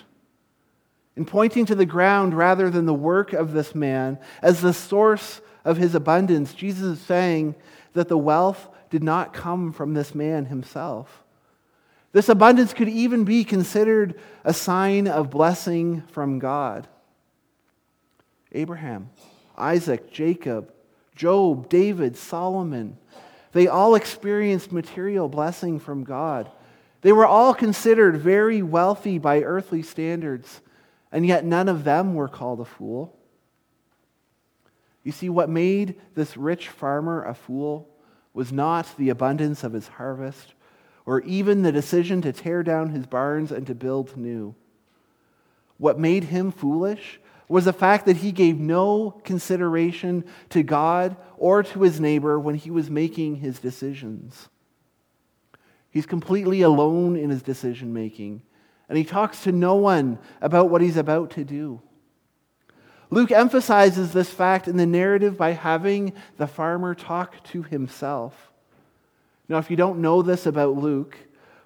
In 1.15 1.25
pointing 1.25 1.65
to 1.67 1.75
the 1.75 1.85
ground 1.85 2.33
rather 2.33 2.69
than 2.69 2.85
the 2.85 2.93
work 2.93 3.31
of 3.33 3.53
this 3.53 3.73
man 3.73 4.19
as 4.41 4.61
the 4.61 4.73
source 4.73 5.39
of 5.63 5.77
his 5.77 5.95
abundance, 5.95 6.53
Jesus 6.53 6.99
is 6.99 7.05
saying 7.05 7.55
that 7.93 8.09
the 8.09 8.17
wealth 8.17 8.69
did 8.89 9.03
not 9.03 9.33
come 9.33 9.71
from 9.71 9.93
this 9.93 10.13
man 10.13 10.45
himself. 10.45 11.23
This 12.15 12.29
abundance 12.29 12.73
could 12.73 12.87
even 12.87 13.25
be 13.25 13.43
considered 13.43 14.17
a 14.45 14.53
sign 14.53 15.05
of 15.09 15.29
blessing 15.29 16.01
from 16.13 16.39
God. 16.39 16.87
Abraham, 18.53 19.09
Isaac, 19.57 20.13
Jacob, 20.13 20.71
Job, 21.13 21.67
David, 21.67 22.15
Solomon, 22.15 22.97
they 23.51 23.67
all 23.67 23.95
experienced 23.95 24.71
material 24.71 25.27
blessing 25.27 25.77
from 25.77 26.05
God. 26.05 26.49
They 27.01 27.11
were 27.11 27.25
all 27.25 27.53
considered 27.53 28.15
very 28.15 28.61
wealthy 28.61 29.17
by 29.17 29.41
earthly 29.41 29.81
standards, 29.81 30.61
and 31.11 31.25
yet 31.25 31.43
none 31.43 31.67
of 31.67 31.83
them 31.83 32.15
were 32.15 32.29
called 32.29 32.61
a 32.61 32.65
fool. 32.65 33.13
You 35.03 35.11
see, 35.11 35.27
what 35.27 35.49
made 35.49 35.99
this 36.13 36.37
rich 36.37 36.69
farmer 36.69 37.25
a 37.25 37.35
fool 37.35 37.89
was 38.33 38.53
not 38.53 38.87
the 38.97 39.09
abundance 39.09 39.65
of 39.65 39.73
his 39.73 39.89
harvest 39.89 40.54
or 41.05 41.21
even 41.21 41.61
the 41.61 41.71
decision 41.71 42.21
to 42.21 42.33
tear 42.33 42.63
down 42.63 42.89
his 42.89 43.05
barns 43.05 43.51
and 43.51 43.67
to 43.67 43.75
build 43.75 44.17
new. 44.17 44.55
What 45.77 45.99
made 45.99 46.25
him 46.25 46.51
foolish 46.51 47.19
was 47.47 47.65
the 47.65 47.73
fact 47.73 48.05
that 48.05 48.17
he 48.17 48.31
gave 48.31 48.59
no 48.59 49.11
consideration 49.23 50.25
to 50.49 50.63
God 50.63 51.15
or 51.37 51.61
to 51.61 51.81
his 51.81 51.99
neighbor 51.99 52.39
when 52.39 52.55
he 52.55 52.71
was 52.71 52.89
making 52.89 53.35
his 53.35 53.59
decisions. 53.59 54.49
He's 55.91 56.05
completely 56.05 56.61
alone 56.61 57.15
in 57.15 57.29
his 57.29 57.43
decision 57.43 57.93
making, 57.93 58.41
and 58.89 58.97
he 58.97 59.03
talks 59.03 59.43
to 59.43 59.51
no 59.51 59.75
one 59.75 60.17
about 60.41 60.69
what 60.69 60.81
he's 60.81 60.97
about 60.97 61.31
to 61.31 61.43
do. 61.43 61.81
Luke 63.11 63.31
emphasizes 63.31 64.11
this 64.11 64.29
fact 64.29 64.67
in 64.67 64.77
the 64.77 64.85
narrative 64.85 65.37
by 65.37 65.51
having 65.51 66.13
the 66.37 66.47
farmer 66.47 66.95
talk 66.95 67.43
to 67.45 67.61
himself. 67.61 68.51
Now, 69.47 69.57
if 69.57 69.69
you 69.69 69.75
don't 69.75 69.99
know 69.99 70.21
this 70.21 70.45
about 70.45 70.75
Luke, 70.75 71.17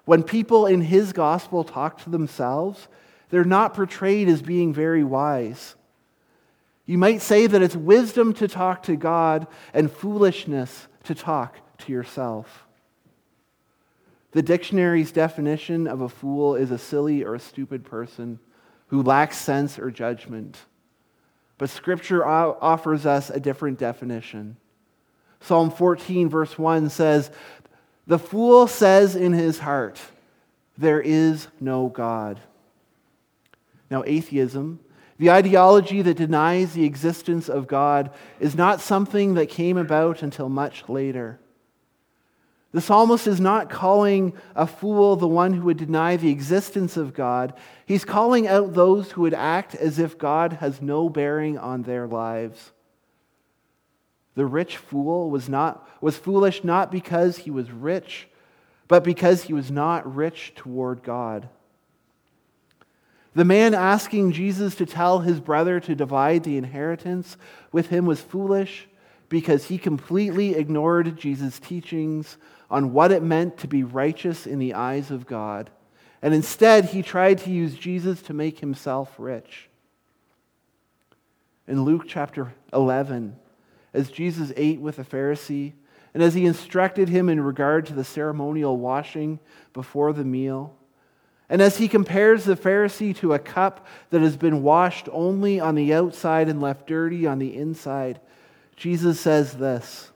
when 0.04 0.22
people 0.22 0.66
in 0.66 0.80
his 0.80 1.12
gospel 1.12 1.64
talk 1.64 2.02
to 2.02 2.10
themselves, 2.10 2.88
they're 3.30 3.44
not 3.44 3.74
portrayed 3.74 4.28
as 4.28 4.42
being 4.42 4.72
very 4.72 5.04
wise. 5.04 5.76
You 6.84 6.98
might 6.98 7.22
say 7.22 7.46
that 7.46 7.62
it's 7.62 7.76
wisdom 7.76 8.34
to 8.34 8.48
talk 8.48 8.82
to 8.84 8.96
God 8.96 9.46
and 9.72 9.90
foolishness 9.90 10.88
to 11.04 11.14
talk 11.14 11.56
to 11.78 11.92
yourself. 11.92 12.66
The 14.32 14.42
dictionary's 14.42 15.12
definition 15.12 15.86
of 15.86 16.00
a 16.00 16.08
fool 16.08 16.56
is 16.56 16.70
a 16.70 16.78
silly 16.78 17.24
or 17.24 17.34
a 17.34 17.40
stupid 17.40 17.84
person 17.84 18.40
who 18.88 19.02
lacks 19.02 19.38
sense 19.38 19.78
or 19.78 19.90
judgment. 19.90 20.58
But 21.58 21.70
Scripture 21.70 22.26
offers 22.26 23.06
us 23.06 23.30
a 23.30 23.38
different 23.38 23.78
definition. 23.78 24.56
Psalm 25.40 25.70
14, 25.70 26.28
verse 26.28 26.58
1 26.58 26.90
says, 26.90 27.30
The 28.06 28.18
fool 28.18 28.66
says 28.66 29.14
in 29.14 29.32
his 29.32 29.58
heart, 29.58 30.00
There 30.76 31.00
is 31.00 31.48
no 31.60 31.88
God. 31.88 32.40
Now, 33.90 34.02
atheism, 34.06 34.80
the 35.18 35.30
ideology 35.30 36.00
that 36.02 36.16
denies 36.16 36.72
the 36.72 36.84
existence 36.84 37.48
of 37.48 37.66
God, 37.66 38.10
is 38.38 38.54
not 38.54 38.80
something 38.80 39.34
that 39.34 39.50
came 39.50 39.76
about 39.76 40.22
until 40.22 40.48
much 40.48 40.88
later. 40.88 41.38
The 42.72 42.80
psalmist 42.80 43.26
is 43.26 43.40
not 43.40 43.68
calling 43.68 44.32
a 44.54 44.66
fool 44.66 45.16
the 45.16 45.26
one 45.26 45.52
who 45.52 45.64
would 45.64 45.76
deny 45.76 46.16
the 46.16 46.30
existence 46.30 46.96
of 46.96 47.14
God. 47.14 47.52
He's 47.84 48.04
calling 48.04 48.46
out 48.46 48.74
those 48.74 49.10
who 49.10 49.22
would 49.22 49.34
act 49.34 49.74
as 49.74 49.98
if 49.98 50.16
God 50.16 50.54
has 50.54 50.80
no 50.80 51.08
bearing 51.08 51.58
on 51.58 51.82
their 51.82 52.06
lives. 52.06 52.70
The 54.40 54.46
rich 54.46 54.78
fool 54.78 55.28
was, 55.28 55.50
not, 55.50 55.86
was 56.00 56.16
foolish 56.16 56.64
not 56.64 56.90
because 56.90 57.36
he 57.36 57.50
was 57.50 57.70
rich, 57.70 58.26
but 58.88 59.04
because 59.04 59.42
he 59.42 59.52
was 59.52 59.70
not 59.70 60.16
rich 60.16 60.54
toward 60.56 61.02
God. 61.02 61.50
The 63.34 63.44
man 63.44 63.74
asking 63.74 64.32
Jesus 64.32 64.74
to 64.76 64.86
tell 64.86 65.18
his 65.18 65.40
brother 65.40 65.78
to 65.80 65.94
divide 65.94 66.44
the 66.44 66.56
inheritance 66.56 67.36
with 67.70 67.90
him 67.90 68.06
was 68.06 68.22
foolish 68.22 68.88
because 69.28 69.66
he 69.66 69.76
completely 69.76 70.54
ignored 70.54 71.18
Jesus' 71.18 71.58
teachings 71.58 72.38
on 72.70 72.94
what 72.94 73.12
it 73.12 73.22
meant 73.22 73.58
to 73.58 73.68
be 73.68 73.82
righteous 73.82 74.46
in 74.46 74.58
the 74.58 74.72
eyes 74.72 75.10
of 75.10 75.26
God. 75.26 75.68
And 76.22 76.32
instead, 76.32 76.86
he 76.86 77.02
tried 77.02 77.36
to 77.40 77.50
use 77.50 77.74
Jesus 77.74 78.22
to 78.22 78.32
make 78.32 78.60
himself 78.60 79.14
rich. 79.18 79.68
In 81.68 81.82
Luke 81.84 82.04
chapter 82.08 82.54
11, 82.72 83.36
as 83.92 84.10
Jesus 84.10 84.52
ate 84.56 84.80
with 84.80 84.98
a 84.98 85.04
Pharisee, 85.04 85.72
and 86.12 86.22
as 86.22 86.34
he 86.34 86.46
instructed 86.46 87.08
him 87.08 87.28
in 87.28 87.40
regard 87.40 87.86
to 87.86 87.94
the 87.94 88.04
ceremonial 88.04 88.76
washing 88.76 89.38
before 89.72 90.12
the 90.12 90.24
meal, 90.24 90.74
and 91.48 91.60
as 91.60 91.78
he 91.78 91.88
compares 91.88 92.44
the 92.44 92.56
Pharisee 92.56 93.14
to 93.16 93.34
a 93.34 93.38
cup 93.38 93.86
that 94.10 94.22
has 94.22 94.36
been 94.36 94.62
washed 94.62 95.08
only 95.10 95.58
on 95.58 95.74
the 95.74 95.92
outside 95.92 96.48
and 96.48 96.60
left 96.60 96.86
dirty 96.86 97.26
on 97.26 97.40
the 97.40 97.56
inside, 97.56 98.20
Jesus 98.76 99.20
says 99.20 99.54
this 99.54 100.12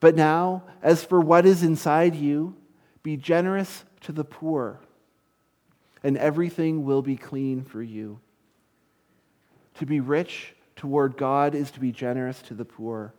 But 0.00 0.14
now, 0.14 0.64
as 0.82 1.02
for 1.02 1.20
what 1.20 1.46
is 1.46 1.62
inside 1.62 2.14
you, 2.14 2.56
be 3.02 3.16
generous 3.16 3.84
to 4.02 4.12
the 4.12 4.24
poor, 4.24 4.80
and 6.02 6.18
everything 6.18 6.84
will 6.84 7.02
be 7.02 7.16
clean 7.16 7.64
for 7.64 7.82
you. 7.82 8.20
To 9.76 9.86
be 9.86 9.98
rich 9.98 10.54
toward 10.76 11.16
God 11.16 11.54
is 11.54 11.70
to 11.72 11.80
be 11.80 11.92
generous 11.92 12.42
to 12.42 12.54
the 12.54 12.64
poor. 12.64 13.14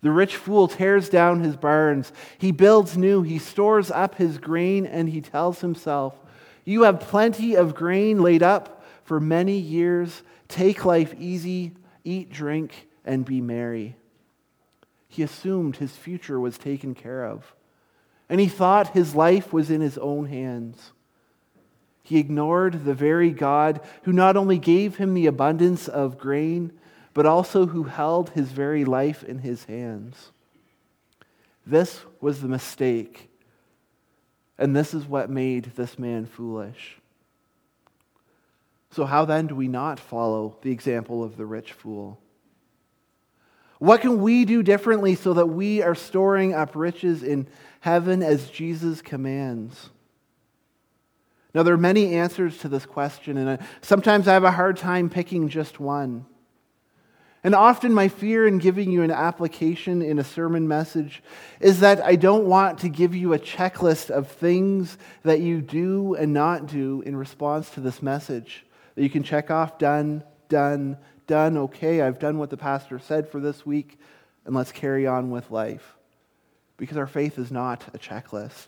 The 0.00 0.10
rich 0.12 0.36
fool 0.36 0.68
tears 0.68 1.08
down 1.08 1.40
his 1.40 1.56
barns. 1.56 2.12
He 2.38 2.52
builds 2.52 2.96
new. 2.96 3.22
He 3.22 3.38
stores 3.38 3.90
up 3.90 4.14
his 4.14 4.38
grain, 4.38 4.86
and 4.86 5.08
he 5.08 5.20
tells 5.20 5.60
himself, 5.60 6.14
You 6.64 6.82
have 6.82 7.00
plenty 7.00 7.56
of 7.56 7.74
grain 7.74 8.22
laid 8.22 8.42
up 8.42 8.84
for 9.04 9.18
many 9.18 9.58
years. 9.58 10.22
Take 10.46 10.84
life 10.84 11.14
easy, 11.18 11.72
eat, 12.04 12.30
drink, 12.30 12.88
and 13.04 13.24
be 13.24 13.40
merry. 13.40 13.96
He 15.08 15.22
assumed 15.22 15.76
his 15.76 15.92
future 15.92 16.38
was 16.38 16.58
taken 16.58 16.94
care 16.94 17.24
of, 17.24 17.54
and 18.28 18.40
he 18.40 18.48
thought 18.48 18.88
his 18.88 19.14
life 19.14 19.52
was 19.52 19.70
in 19.70 19.80
his 19.80 19.98
own 19.98 20.26
hands. 20.26 20.92
He 22.08 22.18
ignored 22.18 22.86
the 22.86 22.94
very 22.94 23.32
God 23.32 23.82
who 24.04 24.14
not 24.14 24.34
only 24.34 24.56
gave 24.56 24.96
him 24.96 25.12
the 25.12 25.26
abundance 25.26 25.88
of 25.88 26.16
grain, 26.16 26.72
but 27.12 27.26
also 27.26 27.66
who 27.66 27.82
held 27.82 28.30
his 28.30 28.50
very 28.50 28.86
life 28.86 29.22
in 29.22 29.40
his 29.40 29.64
hands. 29.64 30.32
This 31.66 32.00
was 32.18 32.40
the 32.40 32.48
mistake, 32.48 33.28
and 34.56 34.74
this 34.74 34.94
is 34.94 35.04
what 35.04 35.28
made 35.28 35.64
this 35.76 35.98
man 35.98 36.24
foolish. 36.24 36.96
So, 38.92 39.04
how 39.04 39.26
then 39.26 39.46
do 39.46 39.54
we 39.54 39.68
not 39.68 40.00
follow 40.00 40.56
the 40.62 40.72
example 40.72 41.22
of 41.22 41.36
the 41.36 41.44
rich 41.44 41.74
fool? 41.74 42.18
What 43.80 44.00
can 44.00 44.22
we 44.22 44.46
do 44.46 44.62
differently 44.62 45.14
so 45.14 45.34
that 45.34 45.48
we 45.48 45.82
are 45.82 45.94
storing 45.94 46.54
up 46.54 46.74
riches 46.74 47.22
in 47.22 47.48
heaven 47.80 48.22
as 48.22 48.48
Jesus 48.48 49.02
commands? 49.02 49.90
Now, 51.58 51.64
there 51.64 51.74
are 51.74 51.76
many 51.76 52.14
answers 52.14 52.56
to 52.58 52.68
this 52.68 52.86
question, 52.86 53.36
and 53.36 53.58
sometimes 53.80 54.28
I 54.28 54.34
have 54.34 54.44
a 54.44 54.52
hard 54.52 54.76
time 54.76 55.10
picking 55.10 55.48
just 55.48 55.80
one. 55.80 56.24
And 57.42 57.52
often, 57.52 57.92
my 57.92 58.06
fear 58.06 58.46
in 58.46 58.58
giving 58.58 58.92
you 58.92 59.02
an 59.02 59.10
application 59.10 60.00
in 60.00 60.20
a 60.20 60.22
sermon 60.22 60.68
message 60.68 61.20
is 61.58 61.80
that 61.80 62.00
I 62.00 62.14
don't 62.14 62.44
want 62.44 62.78
to 62.78 62.88
give 62.88 63.12
you 63.16 63.32
a 63.32 63.40
checklist 63.40 64.08
of 64.08 64.28
things 64.28 64.98
that 65.24 65.40
you 65.40 65.60
do 65.60 66.14
and 66.14 66.32
not 66.32 66.68
do 66.68 67.02
in 67.02 67.16
response 67.16 67.70
to 67.70 67.80
this 67.80 68.02
message. 68.02 68.64
That 68.94 69.02
you 69.02 69.10
can 69.10 69.24
check 69.24 69.50
off 69.50 69.78
done, 69.78 70.22
done, 70.48 70.96
done. 71.26 71.56
Okay, 71.56 72.02
I've 72.02 72.20
done 72.20 72.38
what 72.38 72.50
the 72.50 72.56
pastor 72.56 73.00
said 73.00 73.28
for 73.28 73.40
this 73.40 73.66
week, 73.66 73.98
and 74.44 74.54
let's 74.54 74.70
carry 74.70 75.08
on 75.08 75.32
with 75.32 75.50
life. 75.50 75.96
Because 76.76 76.98
our 76.98 77.08
faith 77.08 77.36
is 77.36 77.50
not 77.50 77.82
a 77.92 77.98
checklist. 77.98 78.66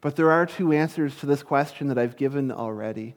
But 0.00 0.16
there 0.16 0.30
are 0.30 0.46
two 0.46 0.72
answers 0.72 1.16
to 1.16 1.26
this 1.26 1.42
question 1.42 1.88
that 1.88 1.98
I've 1.98 2.16
given 2.16 2.50
already. 2.50 3.16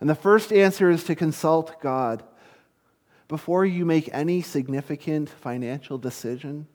And 0.00 0.10
the 0.10 0.14
first 0.14 0.52
answer 0.52 0.90
is 0.90 1.04
to 1.04 1.14
consult 1.14 1.80
God. 1.80 2.22
Before 3.28 3.64
you 3.64 3.84
make 3.84 4.08
any 4.12 4.42
significant 4.42 5.28
financial 5.28 5.98
decision, 5.98 6.66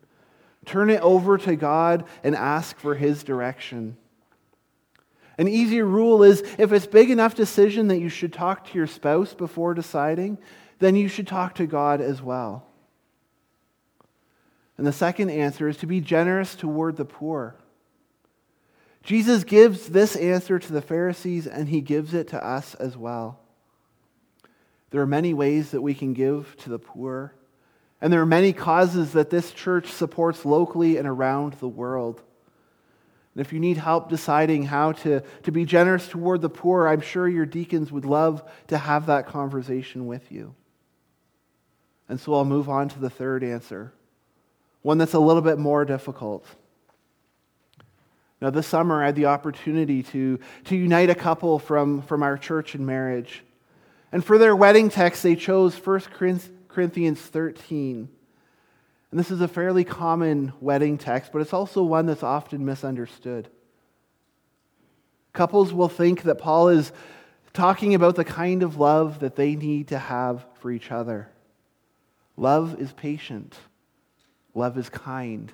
turn 0.65 0.89
it 0.89 1.01
over 1.01 1.37
to 1.39 1.55
God 1.55 2.05
and 2.23 2.35
ask 2.35 2.77
for 2.77 2.95
His 2.95 3.23
direction. 3.23 3.97
An 5.37 5.47
easy 5.47 5.81
rule 5.81 6.23
is 6.23 6.41
if 6.57 6.71
it's 6.71 6.85
big 6.85 7.09
enough 7.09 7.35
decision 7.35 7.87
that 7.87 7.99
you 7.99 8.09
should 8.09 8.33
talk 8.33 8.67
to 8.67 8.77
your 8.77 8.87
spouse 8.87 9.33
before 9.33 9.73
deciding, 9.73 10.37
then 10.79 10.95
you 10.95 11.07
should 11.07 11.27
talk 11.27 11.55
to 11.55 11.65
God 11.65 12.01
as 12.01 12.21
well. 12.21 12.67
And 14.77 14.85
the 14.85 14.91
second 14.91 15.29
answer 15.29 15.69
is 15.69 15.77
to 15.77 15.85
be 15.85 16.01
generous 16.01 16.55
toward 16.55 16.97
the 16.97 17.05
poor. 17.05 17.55
Jesus 19.03 19.43
gives 19.43 19.87
this 19.87 20.15
answer 20.15 20.59
to 20.59 20.73
the 20.73 20.81
Pharisees, 20.81 21.47
and 21.47 21.67
he 21.67 21.81
gives 21.81 22.13
it 22.13 22.29
to 22.29 22.45
us 22.45 22.75
as 22.75 22.95
well. 22.95 23.39
There 24.91 25.01
are 25.01 25.07
many 25.07 25.33
ways 25.33 25.71
that 25.71 25.81
we 25.81 25.93
can 25.93 26.13
give 26.13 26.55
to 26.59 26.69
the 26.69 26.79
poor, 26.79 27.33
and 27.99 28.11
there 28.11 28.21
are 28.21 28.25
many 28.25 28.53
causes 28.53 29.13
that 29.13 29.29
this 29.29 29.51
church 29.51 29.87
supports 29.87 30.45
locally 30.45 30.97
and 30.97 31.07
around 31.07 31.53
the 31.53 31.67
world. 31.67 32.21
And 33.33 33.45
if 33.45 33.53
you 33.53 33.59
need 33.59 33.77
help 33.77 34.09
deciding 34.09 34.63
how 34.63 34.91
to, 34.91 35.21
to 35.43 35.51
be 35.51 35.65
generous 35.65 36.07
toward 36.07 36.41
the 36.41 36.49
poor, 36.49 36.87
I'm 36.87 37.01
sure 37.01 37.27
your 37.27 37.45
deacons 37.45 37.91
would 37.91 38.05
love 38.05 38.43
to 38.67 38.77
have 38.77 39.05
that 39.05 39.27
conversation 39.27 40.05
with 40.05 40.31
you. 40.31 40.53
And 42.09 42.19
so 42.19 42.33
I'll 42.33 42.43
move 42.43 42.67
on 42.67 42.89
to 42.89 42.99
the 42.99 43.09
third 43.09 43.43
answer, 43.43 43.93
one 44.81 44.97
that's 44.97 45.13
a 45.13 45.19
little 45.19 45.41
bit 45.41 45.57
more 45.57 45.85
difficult. 45.85 46.45
Now, 48.41 48.49
this 48.49 48.65
summer, 48.65 49.03
I 49.03 49.07
had 49.07 49.15
the 49.15 49.27
opportunity 49.27 50.01
to, 50.03 50.39
to 50.65 50.75
unite 50.75 51.11
a 51.11 51.15
couple 51.15 51.59
from, 51.59 52.01
from 52.01 52.23
our 52.23 52.37
church 52.37 52.73
in 52.73 52.85
marriage. 52.85 53.43
And 54.11 54.25
for 54.25 54.39
their 54.39 54.55
wedding 54.55 54.89
text, 54.89 55.21
they 55.21 55.35
chose 55.35 55.75
1 55.75 56.01
Corinthians 56.67 57.21
13. 57.21 58.09
And 59.11 59.19
this 59.19 59.29
is 59.29 59.41
a 59.41 59.47
fairly 59.47 59.83
common 59.83 60.53
wedding 60.59 60.97
text, 60.97 61.31
but 61.31 61.41
it's 61.41 61.53
also 61.53 61.83
one 61.83 62.07
that's 62.07 62.23
often 62.23 62.65
misunderstood. 62.65 63.47
Couples 65.33 65.71
will 65.71 65.89
think 65.89 66.23
that 66.23 66.35
Paul 66.35 66.69
is 66.69 66.91
talking 67.53 67.93
about 67.93 68.15
the 68.15 68.25
kind 68.25 68.63
of 68.63 68.77
love 68.77 69.19
that 69.19 69.35
they 69.35 69.55
need 69.55 69.89
to 69.89 69.99
have 69.99 70.45
for 70.55 70.71
each 70.71 70.91
other. 70.91 71.29
Love 72.37 72.79
is 72.81 72.91
patient, 72.93 73.55
love 74.55 74.77
is 74.77 74.89
kind. 74.89 75.53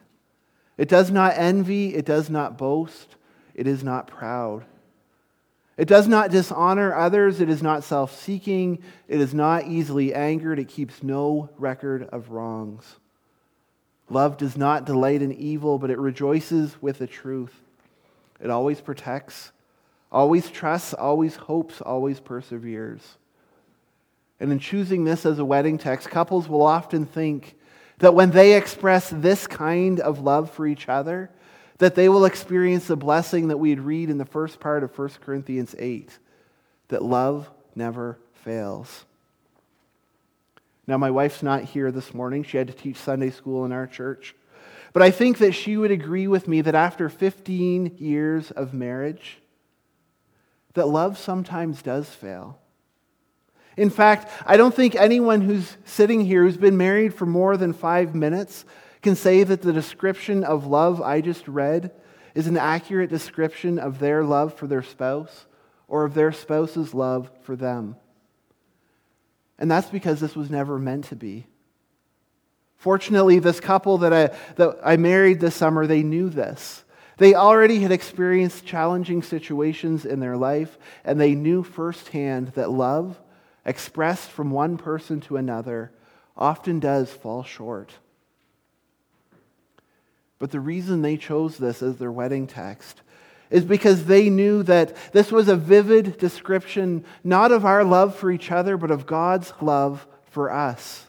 It 0.78 0.88
does 0.88 1.10
not 1.12 1.34
envy, 1.36 1.96
it 1.96 2.06
does 2.06 2.30
not 2.30 2.58
boast, 2.58 3.16
it 3.56 3.68
is 3.68 3.84
not 3.84 4.08
proud. 4.08 4.66
It 5.78 5.88
does 5.88 6.08
not 6.08 6.32
dishonor 6.32 6.94
others, 6.94 7.40
it 7.40 7.50
is 7.50 7.62
not 7.62 7.84
self 7.84 8.20
seeking, 8.20 8.80
it 9.08 9.20
is 9.20 9.34
not 9.34 9.68
easily 9.68 10.14
angered, 10.14 10.60
it 10.60 10.68
keeps 10.68 11.04
no 11.04 11.50
record 11.58 12.04
of 12.12 12.32
wrongs. 12.32 12.98
Love 14.10 14.38
does 14.38 14.58
not 14.58 14.86
delight 14.86 15.22
in 15.22 15.32
evil, 15.34 15.78
but 15.78 15.92
it 15.92 16.00
rejoices 16.00 16.82
with 16.82 16.98
the 16.98 17.08
truth. 17.08 17.54
It 18.40 18.50
always 18.50 18.82
protects, 18.82 19.52
always 20.12 20.50
trusts, 20.50 20.94
always 20.94 21.36
hopes, 21.36 21.82
always 21.82 22.20
perseveres. 22.20 23.18
And 24.40 24.52
in 24.52 24.60
choosing 24.60 25.04
this 25.04 25.26
as 25.26 25.40
a 25.40 25.46
wedding 25.46 25.78
text, 25.78 26.10
couples 26.10 26.48
will 26.48 26.62
often 26.62 27.06
think 27.06 27.56
that 28.00 28.14
when 28.14 28.32
they 28.32 28.56
express 28.56 29.10
this 29.10 29.48
kind 29.48 30.00
of 30.00 30.20
love 30.20 30.52
for 30.52 30.68
each 30.68 30.88
other, 30.88 31.30
that 31.80 31.96
they 31.96 32.10
will 32.10 32.26
experience 32.26 32.88
the 32.88 32.96
blessing 32.96 33.48
that 33.50 33.58
we'd 33.58 33.80
read 33.80 34.10
in 34.10 34.18
the 34.18 34.26
first 34.26 34.60
part 34.60 34.84
of 34.84 34.98
1 34.98 35.10
Corinthians 35.22 35.76
8 35.78 36.18
that 36.90 37.04
love 37.04 37.50
never 37.76 38.18
fails. 38.44 39.06
Now, 40.88 40.98
my 40.98 41.12
wife's 41.12 41.44
not 41.44 41.64
here 41.64 41.92
this 41.92 42.14
morning. 42.14 42.44
She 42.44 42.58
had 42.58 42.68
to 42.68 42.74
teach 42.74 42.96
Sunday 42.96 43.30
school 43.30 43.66
in 43.66 43.72
our 43.72 43.86
church. 43.86 44.36
But 44.94 45.04
I 45.04 45.12
think 45.12 45.38
that 45.40 45.52
she 45.52 45.76
would 45.76 45.92
agree 45.92 46.28
with 46.28 46.48
me 46.48 46.62
that 46.62 46.76
after 46.76 47.10
15 47.10 47.98
years 47.98 48.52
of 48.52 48.74
marriage, 48.74 49.40
that 50.74 50.88
love 50.88 51.18
sometimes 51.18 51.82
does 51.82 52.10
fail. 52.10 52.60
In 53.78 53.92
fact, 53.92 54.32
I 54.46 54.58
don't 54.58 54.74
think 54.74 54.96
anyone 54.96 55.42
who's 55.42 55.78
sitting 55.86 56.26
here 56.26 56.44
who's 56.44 56.58
been 56.58 56.78
married 56.78 57.14
for 57.14 57.28
more 57.28 57.56
than 57.56 57.74
five 57.74 58.16
minutes 58.16 58.66
can 59.04 59.16
say 59.16 59.44
that 59.44 59.62
the 59.62 59.72
description 59.72 60.44
of 60.44 60.66
love 60.66 61.00
I 61.00 61.22
just 61.22 61.48
read 61.48 61.92
is 62.34 62.48
an 62.48 62.58
accurate 62.58 63.12
description 63.12 63.78
of 63.78 64.00
their 64.00 64.24
love 64.24 64.56
for 64.56 64.66
their 64.66 64.82
spouse 64.82 65.46
or 65.88 66.04
of 66.06 66.16
their 66.16 66.32
spouse's 66.32 66.94
love 66.94 67.30
for 67.44 67.56
them. 67.56 67.96
And 69.60 69.70
that's 69.70 69.90
because 69.90 70.20
this 70.20 70.36
was 70.36 70.50
never 70.50 70.80
meant 70.80 71.06
to 71.06 71.16
be. 71.16 71.48
Fortunately, 72.76 73.40
this 73.40 73.60
couple 73.60 74.00
that 74.00 74.14
I, 74.14 74.36
that 74.56 74.78
I 74.84 74.98
married 74.98 75.40
this 75.40 75.56
summer, 75.56 75.88
they 75.88 76.04
knew 76.04 76.30
this. 76.30 76.84
They 77.18 77.34
already 77.34 77.80
had 77.80 77.92
experienced 77.92 78.66
challenging 78.66 79.24
situations 79.24 80.06
in 80.06 80.20
their 80.20 80.38
life, 80.38 80.78
and 81.04 81.20
they 81.20 81.34
knew 81.34 81.64
firsthand 81.64 82.50
that 82.50 82.70
love 82.70 83.20
expressed 83.68 84.32
from 84.32 84.50
one 84.50 84.78
person 84.78 85.20
to 85.22 85.38
another 85.38 85.92
often 86.36 86.80
does 86.80 87.12
fall 87.12 87.44
short. 87.44 87.92
But 90.40 90.52
the 90.52 90.60
reason 90.60 91.02
they 91.02 91.18
chose 91.18 91.58
this 91.58 91.84
as 91.84 91.98
their 91.98 92.12
wedding 92.12 92.48
text 92.48 93.02
is 93.50 93.66
because 93.66 94.06
they 94.06 94.30
knew 94.30 94.64
that 94.64 94.96
this 95.12 95.32
was 95.32 95.48
a 95.48 95.56
vivid 95.56 96.18
description 96.18 97.04
not 97.24 97.52
of 97.52 97.66
our 97.66 97.84
love 97.84 98.16
for 98.16 98.32
each 98.32 98.52
other, 98.52 98.78
but 98.78 98.92
of 98.92 99.06
God's 99.06 99.52
love 99.62 100.08
for 100.32 100.52
us. 100.52 101.08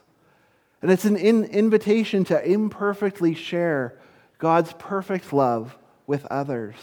And 0.82 0.90
it's 0.90 1.04
an 1.04 1.16
in- 1.16 1.44
invitation 1.44 2.24
to 2.24 2.44
imperfectly 2.44 3.34
share 3.34 3.98
God's 4.38 4.72
perfect 4.78 5.32
love 5.32 5.76
with 6.06 6.24
others. 6.26 6.76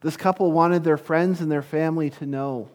This 0.00 0.16
couple 0.16 0.52
wanted 0.52 0.84
their 0.84 0.96
friends 0.96 1.40
and 1.40 1.50
their 1.50 1.62
family 1.62 2.10
to 2.10 2.26
know 2.26 2.70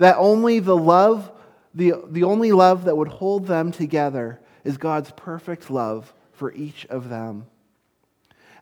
that 0.00 0.16
only 0.16 0.60
the 0.60 0.76
love, 0.76 1.30
the, 1.74 1.92
the 2.08 2.24
only 2.24 2.52
love 2.52 2.84
that 2.84 2.96
would 2.96 3.08
hold 3.08 3.46
them 3.46 3.70
together 3.70 4.40
is 4.64 4.78
God's 4.78 5.12
perfect 5.14 5.70
love 5.70 6.14
for 6.32 6.52
each 6.54 6.86
of 6.86 7.10
them. 7.10 7.44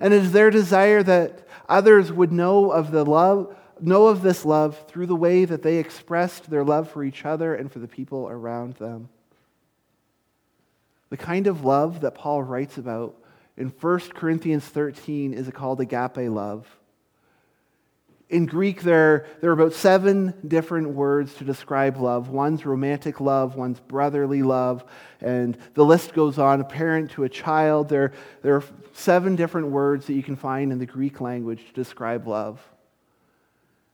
And 0.01 0.12
it 0.12 0.24
is 0.24 0.33
their 0.33 0.51
desire 0.51 1.01
that 1.05 1.46
others 1.68 2.12
would 2.12 2.33
know 2.33 2.72
of 2.72 2.90
the 2.90 3.05
love, 3.05 3.57
know 3.81 4.09
of 4.09 4.22
this 4.22 4.44
love 4.44 4.85
through 4.88 5.07
the 5.07 5.14
way 5.14 5.44
that 5.44 5.62
they 5.62 5.77
expressed 5.77 6.51
their 6.51 6.64
love 6.64 6.90
for 6.90 7.05
each 7.05 7.24
other 7.24 7.55
and 7.55 7.70
for 7.70 7.79
the 7.79 7.87
people 7.87 8.29
around 8.29 8.74
them. 8.74 9.09
The 11.11 11.16
kind 11.16 11.46
of 11.46 11.64
love 11.64 12.01
that 12.01 12.16
Paul 12.16 12.42
writes 12.42 12.79
about 12.79 13.14
in 13.57 13.68
1 13.68 14.01
Corinthians 14.12 14.64
13 14.64 15.35
is 15.35 15.48
called 15.51 15.81
agape 15.81 16.16
love. 16.16 16.66
In 18.31 18.45
Greek, 18.45 18.83
there, 18.83 19.27
there 19.41 19.49
are 19.49 19.55
about 19.55 19.73
seven 19.73 20.35
different 20.47 20.91
words 20.91 21.33
to 21.35 21.45
describe 21.45 21.97
love. 21.97 22.29
One's 22.29 22.67
romantic 22.67 23.21
love, 23.21 23.57
one's 23.57 23.81
brotherly 23.81 24.43
love, 24.43 24.85
and 25.23 25.57
the 25.73 25.85
list 25.85 26.12
goes 26.12 26.38
on. 26.38 26.61
A 26.61 26.64
parent 26.64 27.12
to 27.12 27.25
a 27.25 27.29
child. 27.29 27.88
There, 27.88 28.12
there 28.43 28.57
are 28.57 28.64
seven 28.93 29.35
different 29.35 29.69
words 29.69 30.07
that 30.07 30.12
you 30.12 30.23
can 30.23 30.37
find 30.37 30.73
in 30.73 30.79
the 30.79 30.85
Greek 30.85 31.23
language 31.23 31.67
to 31.69 31.73
describe 31.73 32.27
love. 32.27 32.61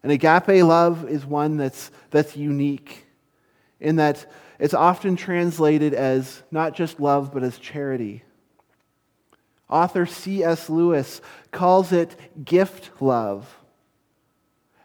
And 0.03 0.11
agape 0.11 0.65
love 0.65 1.09
is 1.09 1.25
one 1.25 1.57
that's, 1.57 1.93
that's 2.11 2.37
unique 2.37 3.07
in 3.79 3.97
that 3.97 4.31
it's 4.59 4.75
often 4.75 5.15
translated 5.15 5.95
as 5.95 6.43
not 6.51 6.75
just 6.75 6.99
love, 6.99 7.33
but 7.33 7.45
as 7.45 7.57
charity. 7.59 8.25
Author 9.71 10.07
C.S. 10.07 10.69
Lewis 10.69 11.21
calls 11.53 11.93
it 11.93 12.17
gift 12.45 12.91
love 13.01 13.61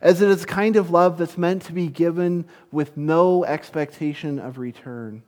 as 0.01 0.21
it 0.21 0.29
is 0.29 0.43
a 0.43 0.47
kind 0.47 0.75
of 0.75 0.91
love 0.91 1.17
that's 1.17 1.37
meant 1.37 1.63
to 1.63 1.73
be 1.73 1.87
given 1.87 2.45
with 2.71 2.95
no 2.95 3.43
expectation 3.43 4.39
of 4.39 4.57
return. 4.57 5.23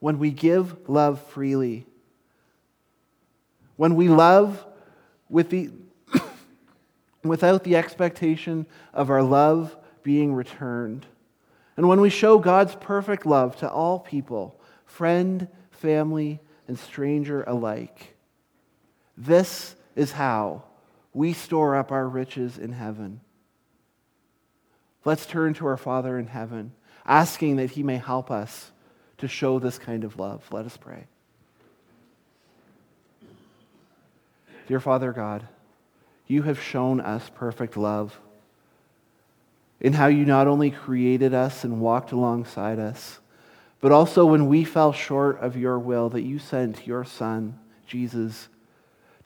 When 0.00 0.18
we 0.18 0.30
give 0.30 0.88
love 0.88 1.20
freely, 1.20 1.86
when 3.76 3.94
we 3.94 4.08
love 4.08 4.64
with 5.28 5.50
the, 5.50 5.70
without 7.24 7.64
the 7.64 7.76
expectation 7.76 8.66
of 8.94 9.10
our 9.10 9.22
love 9.22 9.76
being 10.02 10.32
returned, 10.32 11.04
and 11.76 11.88
when 11.88 12.00
we 12.00 12.10
show 12.10 12.38
God's 12.38 12.74
perfect 12.74 13.26
love 13.26 13.56
to 13.56 13.70
all 13.70 14.00
people, 14.00 14.60
friend, 14.84 15.46
family, 15.70 16.40
and 16.66 16.78
stranger 16.78 17.44
alike, 17.44 18.16
this 19.16 19.76
is 19.94 20.12
how 20.12 20.64
we 21.18 21.32
store 21.32 21.74
up 21.74 21.90
our 21.90 22.06
riches 22.06 22.58
in 22.58 22.70
heaven. 22.70 23.20
Let's 25.04 25.26
turn 25.26 25.52
to 25.54 25.66
our 25.66 25.76
Father 25.76 26.16
in 26.16 26.28
heaven, 26.28 26.70
asking 27.04 27.56
that 27.56 27.72
He 27.72 27.82
may 27.82 27.96
help 27.96 28.30
us 28.30 28.70
to 29.18 29.26
show 29.26 29.58
this 29.58 29.80
kind 29.80 30.04
of 30.04 30.16
love. 30.16 30.46
Let 30.52 30.64
us 30.64 30.76
pray. 30.76 31.06
Dear 34.68 34.78
Father 34.78 35.12
God, 35.12 35.48
you 36.28 36.42
have 36.42 36.62
shown 36.62 37.00
us 37.00 37.28
perfect 37.34 37.76
love 37.76 38.16
in 39.80 39.94
how 39.94 40.06
you 40.06 40.24
not 40.24 40.46
only 40.46 40.70
created 40.70 41.34
us 41.34 41.64
and 41.64 41.80
walked 41.80 42.12
alongside 42.12 42.78
us, 42.78 43.18
but 43.80 43.90
also 43.90 44.24
when 44.24 44.46
we 44.46 44.62
fell 44.62 44.92
short 44.92 45.40
of 45.40 45.56
your 45.56 45.80
will, 45.80 46.10
that 46.10 46.22
you 46.22 46.38
sent 46.38 46.86
your 46.86 47.02
Son, 47.02 47.58
Jesus, 47.88 48.48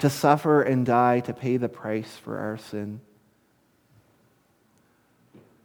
to 0.03 0.11
suffer 0.11 0.63
and 0.63 0.85
die 0.85 1.21
to 1.21 1.33
pay 1.33 1.57
the 1.57 1.69
price 1.69 2.17
for 2.17 2.37
our 2.41 2.59
sin. 2.59 3.01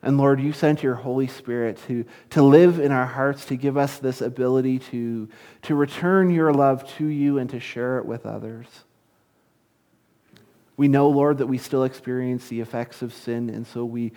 And 0.04 0.20
Lord, 0.20 0.40
you 0.40 0.54
sent 0.54 0.84
your 0.84 0.94
Holy 0.94 1.26
Spirit 1.26 1.80
to, 1.88 2.06
to 2.30 2.44
live 2.44 2.80
in 2.80 2.92
our 2.92 3.08
hearts, 3.08 3.46
to 3.46 3.56
give 3.56 3.78
us 3.78 3.98
this 3.98 4.22
ability 4.22 4.78
to, 4.92 5.28
to 5.64 5.74
return 5.74 6.30
your 6.30 6.54
love 6.54 6.88
to 6.98 7.08
you 7.08 7.40
and 7.40 7.50
to 7.50 7.60
share 7.60 7.98
it 7.98 8.06
with 8.06 8.28
others. 8.28 8.68
We 10.78 10.88
know, 10.88 11.10
Lord, 11.10 11.40
that 11.40 11.48
we 11.48 11.58
still 11.58 11.84
experience 11.84 12.48
the 12.48 12.62
effects 12.62 13.02
of 13.02 13.16
sin, 13.16 13.50
and 13.50 13.66
so 13.66 13.86
we, 13.86 14.12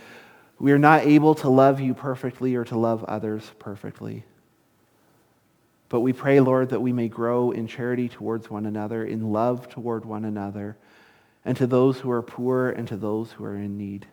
we 0.58 0.72
are 0.72 0.78
not 0.78 1.06
able 1.06 1.34
to 1.36 1.48
love 1.48 1.80
you 1.80 1.94
perfectly 1.94 2.56
or 2.56 2.66
to 2.66 2.76
love 2.78 3.04
others 3.04 3.50
perfectly. 3.58 4.26
But 5.90 6.00
we 6.00 6.12
pray, 6.14 6.40
Lord, 6.40 6.70
that 6.70 6.80
we 6.80 6.92
may 6.92 7.08
grow 7.08 7.50
in 7.50 7.66
charity 7.66 8.08
towards 8.08 8.48
one 8.48 8.64
another, 8.64 9.04
in 9.04 9.32
love 9.32 9.68
toward 9.68 10.04
one 10.06 10.24
another, 10.24 10.78
and 11.44 11.56
to 11.58 11.66
those 11.66 11.98
who 11.98 12.10
are 12.12 12.22
poor 12.22 12.70
and 12.70 12.88
to 12.88 12.96
those 12.96 13.32
who 13.32 13.44
are 13.44 13.56
in 13.56 13.76
need. 13.76 14.06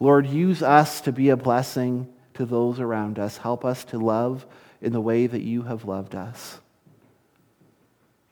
Lord, 0.00 0.26
use 0.26 0.62
us 0.62 1.00
to 1.02 1.12
be 1.12 1.30
a 1.30 1.36
blessing 1.36 2.12
to 2.34 2.44
those 2.44 2.80
around 2.80 3.18
us. 3.18 3.38
Help 3.38 3.64
us 3.64 3.84
to 3.84 3.98
love 3.98 4.44
in 4.82 4.92
the 4.92 5.00
way 5.00 5.28
that 5.28 5.42
you 5.42 5.62
have 5.62 5.84
loved 5.84 6.14
us. 6.14 6.58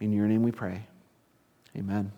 In 0.00 0.12
your 0.12 0.26
name 0.26 0.42
we 0.42 0.52
pray. 0.52 0.82
Amen. 1.76 2.10